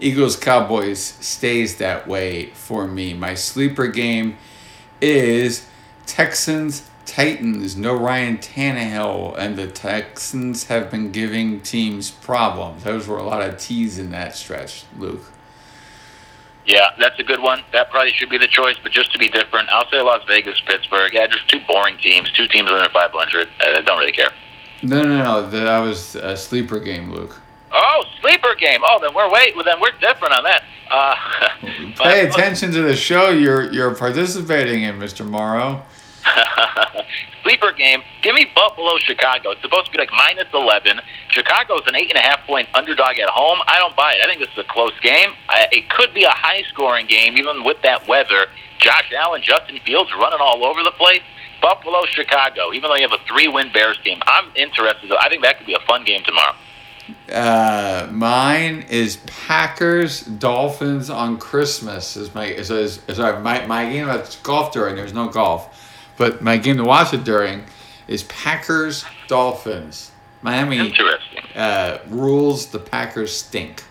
Eagles 0.01 0.37
Cowboys 0.37 1.03
stays 1.03 1.77
that 1.79 2.07
way 2.07 2.47
for 2.51 2.87
me. 2.87 3.15
My 3.15 3.35
sleeper 3.35 3.89
game 3.89 4.39
is 5.01 5.67
Texans 6.07 6.89
Titans. 7.05 7.77
No 7.77 7.95
Ryan 7.97 8.39
Tannehill, 8.39 9.37
and 9.37 9.57
the 9.57 9.67
Texans 9.67 10.65
have 10.65 10.91
been 10.91 11.11
giving 11.11 11.61
teams 11.63 12.11
problems. 12.11 12.85
Those 12.85 13.09
were 13.09 13.19
a 13.19 13.25
lot 13.25 13.43
of 13.43 13.59
T's 13.59 13.99
in 13.99 14.11
that 14.11 14.37
stretch, 14.37 14.85
Luke. 14.97 15.25
Yeah, 16.69 16.91
that's 16.99 17.19
a 17.19 17.25
good 17.25 17.41
one. 17.41 17.63
That 17.73 17.91
probably 17.91 18.13
should 18.13 18.29
be 18.29 18.37
the 18.37 18.47
choice, 18.47 18.77
but 18.83 18.93
just 18.93 19.11
to 19.13 19.19
be 19.19 19.31
different, 19.31 19.71
I'll 19.71 19.89
say 19.91 20.03
Las 20.03 20.23
Vegas, 20.29 20.61
Pittsburgh. 20.67 21.11
Yeah, 21.15 21.27
just 21.27 21.49
two 21.49 21.61
boring 21.67 21.97
teams, 21.97 22.31
two 22.31 22.47
teams 22.47 22.71
under 22.71 22.91
500. 22.91 23.49
I 23.61 23.81
don't 23.81 23.99
really 23.99 24.13
care. 24.13 24.31
No, 24.83 25.03
no, 25.03 25.25
no. 25.25 25.49
That 25.49 25.79
was 25.79 26.15
a 26.15 26.37
sleeper 26.37 26.79
game, 26.79 27.11
Luke. 27.11 27.41
Oh, 27.73 28.05
sleeper 28.21 28.55
game. 28.55 28.81
Oh, 28.85 28.99
then 29.01 29.15
we're 29.15 29.31
wait. 29.33 29.57
Well, 29.57 29.65
then 29.65 29.81
we're 29.81 29.99
different 29.99 30.35
on 30.35 30.45
that. 30.45 30.65
Uh, 30.91 31.15
Pay 32.03 32.27
attention 32.29 32.71
to 32.73 32.83
the 32.83 32.95
show 32.95 33.31
you're 33.31 33.73
you're 33.73 33.95
participating 33.95 34.83
in, 34.83 34.99
Mr. 34.99 35.27
Morrow. 35.27 35.83
sleeper 37.43 37.73
game. 37.73 38.03
Give 38.23 38.35
me 38.35 38.47
Buffalo, 38.55 38.99
Chicago. 38.99 39.51
It's 39.51 39.63
supposed 39.63 39.87
to 39.87 39.93
be 39.93 39.99
like 39.99 40.11
minus 40.13 40.49
eleven. 40.53 41.01
Chicago's 41.29 41.83
an 41.87 41.97
eight 41.97 42.11
and 42.11 42.19
a 42.19 42.23
half 42.23 42.47
point 42.47 42.69
underdog 42.75 43.19
at 43.19 43.29
home. 43.29 43.59
I 43.67 43.79
don't 43.79 43.97
buy 43.97 44.13
it. 44.13 44.21
I 44.23 44.27
think 44.27 44.41
this 44.41 44.51
is 44.53 44.59
a 44.59 44.69
close 44.69 44.99
game. 45.01 45.31
I, 45.49 45.69
it 45.73 45.89
could 45.91 46.15
be 46.15 46.25
a 46.25 46.31
high 46.31 46.63
scoring 46.69 47.07
game, 47.07 47.37
even 47.37 47.65
with 47.65 47.81
that 47.83 48.07
weather. 48.09 48.47
Josh 48.79 49.13
Allen, 49.13 49.43
Justin 49.43 49.79
Fields 49.85 50.11
running 50.19 50.41
all 50.41 50.65
over 50.65 50.83
the 50.83 50.93
place. 50.93 51.23
Buffalo, 51.61 52.05
Chicago. 52.07 52.73
Even 52.73 52.91
though 52.91 52.97
you 52.97 53.09
have 53.09 53.19
a 53.19 53.25
three 53.25 53.49
win 53.49 53.73
Bears 53.73 53.99
team, 54.05 54.21
I'm 54.27 54.51
interested. 54.55 55.11
I 55.13 55.29
think 55.29 55.43
that 55.43 55.59
could 55.59 55.67
be 55.67 55.75
a 55.75 55.87
fun 55.87 56.05
game 56.05 56.23
tomorrow. 56.25 56.55
Uh, 57.33 58.09
mine 58.11 58.85
is 58.91 59.19
Packers 59.27 60.23
Dolphins 60.23 61.11
on 61.11 61.39
Christmas. 61.39 62.17
Is 62.17 62.35
my 62.35 62.47
is, 62.47 62.71
is, 62.71 63.01
is 63.09 63.17
sorry, 63.17 63.41
my 63.43 63.67
my 63.67 63.91
game. 63.91 64.07
That's 64.07 64.37
golf 64.37 64.73
during. 64.73 64.97
There's 64.97 65.15
no 65.15 65.29
golf, 65.29 65.88
but 66.19 66.43
my 66.43 66.57
game 66.57 66.77
to 66.77 66.85
watch 66.85 67.15
it 67.15 67.25
during 67.25 67.65
is 68.09 68.25
Packers 68.25 69.05
Dolphins. 69.29 70.11
Miami 70.43 70.79
Interesting. 70.79 71.45
uh, 71.55 71.99
rules. 72.09 72.67
The 72.67 72.79
Packers 72.79 73.35
stink. 73.37 73.85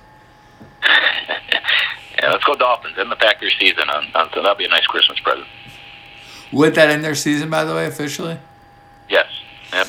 yeah, 0.83 2.31
let's 2.31 2.43
go 2.43 2.55
Dolphins. 2.55 2.97
End 2.97 3.11
the 3.11 3.15
Packers 3.15 3.55
season. 3.59 3.89
On, 3.89 4.05
on, 4.13 4.29
so 4.33 4.41
that'll 4.41 4.55
be 4.55 4.65
a 4.65 4.69
nice 4.69 4.85
Christmas 4.85 5.19
present. 5.19 5.47
Would 6.51 6.75
that 6.75 6.89
end 6.89 7.03
their 7.03 7.15
season, 7.15 7.49
by 7.49 7.63
the 7.63 7.73
way, 7.73 7.85
officially? 7.85 8.37
Yes. 9.09 9.27
Yep. 9.73 9.87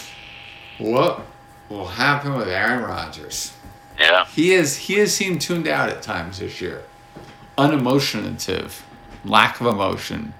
What 0.78 1.26
will 1.68 1.86
happen 1.86 2.34
with 2.34 2.48
Aaron 2.48 2.82
Rodgers? 2.82 3.54
Yeah. 3.98 4.26
He 4.26 4.52
is 4.52 4.76
he 4.76 4.94
has 4.94 5.14
seemed 5.14 5.40
tuned 5.40 5.68
out 5.68 5.88
at 5.88 6.02
times 6.02 6.38
this 6.38 6.60
year. 6.60 6.84
Unemotionative, 7.56 8.82
lack 9.24 9.60
of 9.60 9.66
emotion 9.66 10.34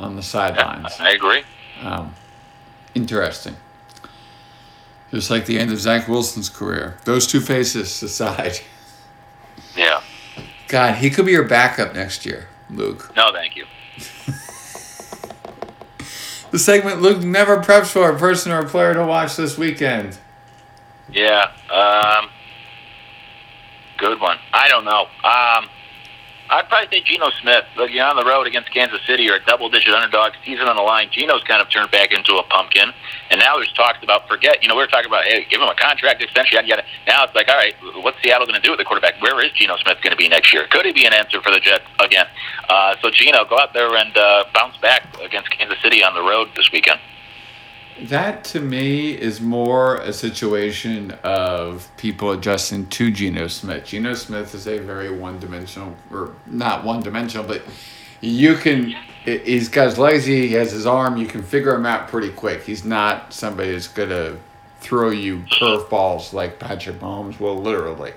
on 0.00 0.16
the 0.16 0.22
sidelines. 0.22 0.96
I 0.98 1.10
agree. 1.10 1.42
Um, 1.82 2.14
interesting. 2.94 3.56
Just 5.10 5.30
like 5.30 5.46
the 5.46 5.58
end 5.58 5.72
of 5.72 5.80
Zach 5.80 6.08
Wilson's 6.08 6.48
career. 6.48 6.96
Those 7.04 7.26
two 7.26 7.40
faces 7.40 8.02
aside. 8.02 8.60
Yeah. 9.76 10.02
God, 10.68 10.96
he 10.96 11.10
could 11.10 11.26
be 11.26 11.32
your 11.32 11.44
backup 11.44 11.94
next 11.94 12.24
year, 12.24 12.48
Luke. 12.70 13.12
No, 13.16 13.30
thank 13.32 13.56
you. 13.56 13.66
The 16.50 16.58
segment 16.58 17.00
Luke 17.00 17.22
never 17.22 17.58
preps 17.58 17.92
for 17.92 18.10
a 18.10 18.18
person 18.18 18.50
or 18.50 18.60
a 18.60 18.68
player 18.68 18.94
to 18.94 19.06
watch 19.06 19.36
this 19.36 19.56
weekend. 19.56 20.18
Yeah. 21.12 21.52
Um, 21.72 22.28
good 23.98 24.20
one. 24.20 24.38
I 24.52 24.68
don't 24.68 24.84
know. 24.84 25.06
Um, 25.22 25.68
I'd 26.50 26.68
probably 26.68 26.98
say 26.98 27.04
Geno 27.06 27.30
Smith. 27.40 27.62
Look, 27.76 27.94
you're 27.94 28.04
on 28.04 28.16
the 28.16 28.26
road 28.26 28.48
against 28.48 28.74
Kansas 28.74 29.00
City. 29.06 29.22
You're 29.22 29.36
a 29.36 29.44
double-digit 29.44 29.94
underdog. 29.94 30.32
Season 30.44 30.66
on 30.66 30.74
the 30.74 30.82
line. 30.82 31.08
Geno's 31.12 31.44
kind 31.44 31.62
of 31.62 31.70
turned 31.70 31.92
back 31.92 32.10
into 32.10 32.34
a 32.34 32.42
pumpkin, 32.42 32.90
and 33.30 33.38
now 33.38 33.54
there's 33.54 33.72
talks 33.72 34.02
about 34.02 34.26
forget. 34.26 34.60
You 34.60 34.68
know, 34.68 34.74
we 34.74 34.82
were 34.82 34.90
talking 34.90 35.06
about 35.06 35.24
hey, 35.24 35.46
give 35.48 35.60
him 35.60 35.68
a 35.68 35.78
contract 35.78 36.20
extension. 36.20 36.58
Yada, 36.58 36.66
yada. 36.66 36.84
Now 37.06 37.22
it's 37.22 37.34
like, 37.34 37.46
all 37.48 37.54
right, 37.54 37.74
what's 38.02 38.18
Seattle 38.22 38.46
going 38.46 38.60
to 38.60 38.66
do 38.66 38.72
with 38.72 38.78
the 38.78 38.84
quarterback? 38.84 39.22
Where 39.22 39.38
is 39.46 39.52
Geno 39.52 39.76
Smith 39.78 40.02
going 40.02 40.10
to 40.10 40.18
be 40.18 40.28
next 40.28 40.52
year? 40.52 40.66
Could 40.66 40.86
he 40.86 40.92
be 40.92 41.06
an 41.06 41.14
answer 41.14 41.40
for 41.40 41.52
the 41.54 41.60
Jets 41.60 41.86
again? 42.00 42.26
Uh, 42.68 42.96
so 43.00 43.10
Geno, 43.10 43.44
go 43.44 43.56
out 43.56 43.72
there 43.72 43.94
and 43.94 44.16
uh, 44.16 44.44
bounce 44.52 44.76
back 44.78 45.06
against 45.22 45.50
Kansas 45.50 45.78
City 45.80 46.02
on 46.02 46.14
the 46.14 46.22
road 46.22 46.48
this 46.56 46.68
weekend. 46.72 46.98
That 48.04 48.44
to 48.44 48.60
me 48.60 49.12
is 49.12 49.40
more 49.40 49.96
a 49.96 50.12
situation 50.12 51.10
of 51.22 51.90
people 51.96 52.30
adjusting 52.32 52.86
to 52.86 53.10
Geno 53.10 53.46
Smith. 53.48 53.84
Geno 53.84 54.14
Smith 54.14 54.54
is 54.54 54.66
a 54.66 54.78
very 54.78 55.10
one 55.10 55.38
dimensional, 55.38 55.94
or 56.10 56.34
not 56.46 56.84
one 56.84 57.00
dimensional, 57.00 57.46
but 57.46 57.62
you 58.20 58.54
can, 58.54 58.94
he's 59.24 59.68
got 59.68 59.86
his 59.86 59.98
legs, 59.98 60.24
he 60.24 60.52
has 60.52 60.72
his 60.72 60.86
arm, 60.86 61.16
you 61.18 61.26
can 61.26 61.42
figure 61.42 61.74
him 61.74 61.84
out 61.84 62.08
pretty 62.08 62.30
quick. 62.30 62.62
He's 62.62 62.84
not 62.84 63.32
somebody 63.32 63.72
that's 63.72 63.88
going 63.88 64.08
to 64.08 64.38
throw 64.80 65.10
you 65.10 65.44
curveballs 65.52 66.32
like 66.32 66.58
Patrick 66.58 67.00
Mahomes 67.00 67.38
will, 67.38 67.58
literally. 67.58 68.12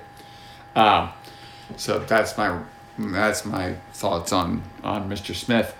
Um, 0.75 1.09
so 1.75 1.99
that's 1.99 2.37
my 2.37 2.59
that's 2.97 3.45
my 3.45 3.75
thoughts 3.93 4.31
on 4.31 4.63
on 4.83 5.09
Mr. 5.09 5.35
Smith. 5.35 5.75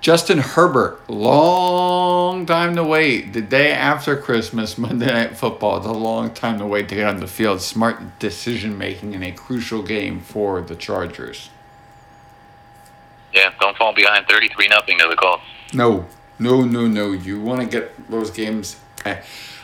Justin 0.00 0.38
Herbert, 0.38 1.08
long 1.08 2.46
time 2.46 2.76
to 2.76 2.84
wait. 2.84 3.32
The 3.32 3.40
day 3.40 3.72
after 3.72 4.16
Christmas, 4.16 4.78
Monday 4.78 5.06
Night 5.06 5.36
Football, 5.36 5.78
it's 5.78 5.86
a 5.86 5.92
long 5.92 6.32
time 6.32 6.58
to 6.58 6.66
wait 6.66 6.88
to 6.90 6.94
get 6.94 7.06
on 7.08 7.18
the 7.18 7.26
field. 7.26 7.60
Smart 7.60 8.18
decision 8.18 8.78
making 8.78 9.14
in 9.14 9.22
a 9.22 9.32
crucial 9.32 9.82
game 9.82 10.20
for 10.20 10.60
the 10.60 10.76
Chargers. 10.76 11.50
Yeah, 13.32 13.52
don't 13.60 13.76
fall 13.76 13.94
behind 13.94 14.26
33 14.28 14.68
nothing 14.68 14.98
to 14.98 15.08
the 15.08 15.16
Colts. 15.16 15.42
No, 15.74 16.06
no, 16.38 16.62
no, 16.64 16.86
no. 16.86 17.12
You 17.12 17.40
want 17.40 17.60
to 17.62 17.66
get 17.66 18.10
those 18.10 18.30
games. 18.30 18.76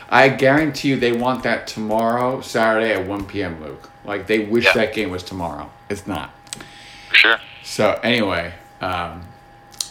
I 0.09 0.29
guarantee 0.29 0.89
you 0.89 0.95
they 0.97 1.11
want 1.13 1.43
that 1.43 1.65
tomorrow, 1.67 2.41
Saturday 2.41 2.93
at 2.93 3.07
1 3.07 3.25
p.m., 3.25 3.63
Luke. 3.63 3.89
Like 4.05 4.27
they 4.27 4.39
wish 4.39 4.65
Yeah. 4.65 4.73
that 4.73 4.93
game 4.93 5.09
was 5.09 5.23
tomorrow. 5.23 5.71
It's 5.89 6.05
not. 6.05 6.31
For 7.09 7.15
sure. 7.15 7.37
So, 7.63 7.99
anyway, 8.03 8.53
um, 8.81 9.23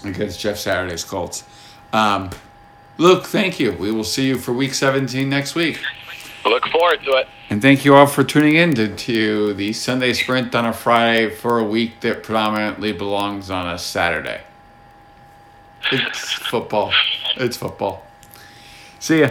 against 0.05 0.41
Jeff 0.41 0.59
Saturday's 0.59 1.05
Colts. 1.05 1.45
Um, 1.93 2.31
Luke, 2.99 3.27
thank 3.27 3.59
you. 3.59 3.73
We 3.73 3.91
will 3.91 4.05
see 4.05 4.27
you 4.27 4.38
for 4.38 4.53
week 4.53 4.75
17 4.75 5.29
next 5.29 5.55
week. 5.55 5.81
Look 6.45 6.67
forward 6.69 7.03
to 7.05 7.12
it. 7.12 7.29
And 7.51 7.62
thank 7.62 7.85
you 7.85 7.95
all 7.95 8.07
for 8.07 8.25
tuning 8.25 8.57
in 8.57 8.75
to, 8.75 8.95
to 8.95 9.55
the 9.55 9.73
Sunday 9.73 10.12
Sprint 10.12 10.55
on 10.55 10.65
a 10.65 10.73
Friday 10.73 11.31
for 11.31 11.59
a 11.59 11.65
week 11.65 12.01
that 12.01 12.23
predominantly 12.23 12.93
belongs 12.93 13.51
on 13.51 13.69
a 13.69 13.79
Saturday. 13.79 14.41
It's 15.91 16.33
football. 16.33 16.93
It's 17.37 17.57
football. 17.57 18.07
See 18.99 19.21
ya. 19.21 19.31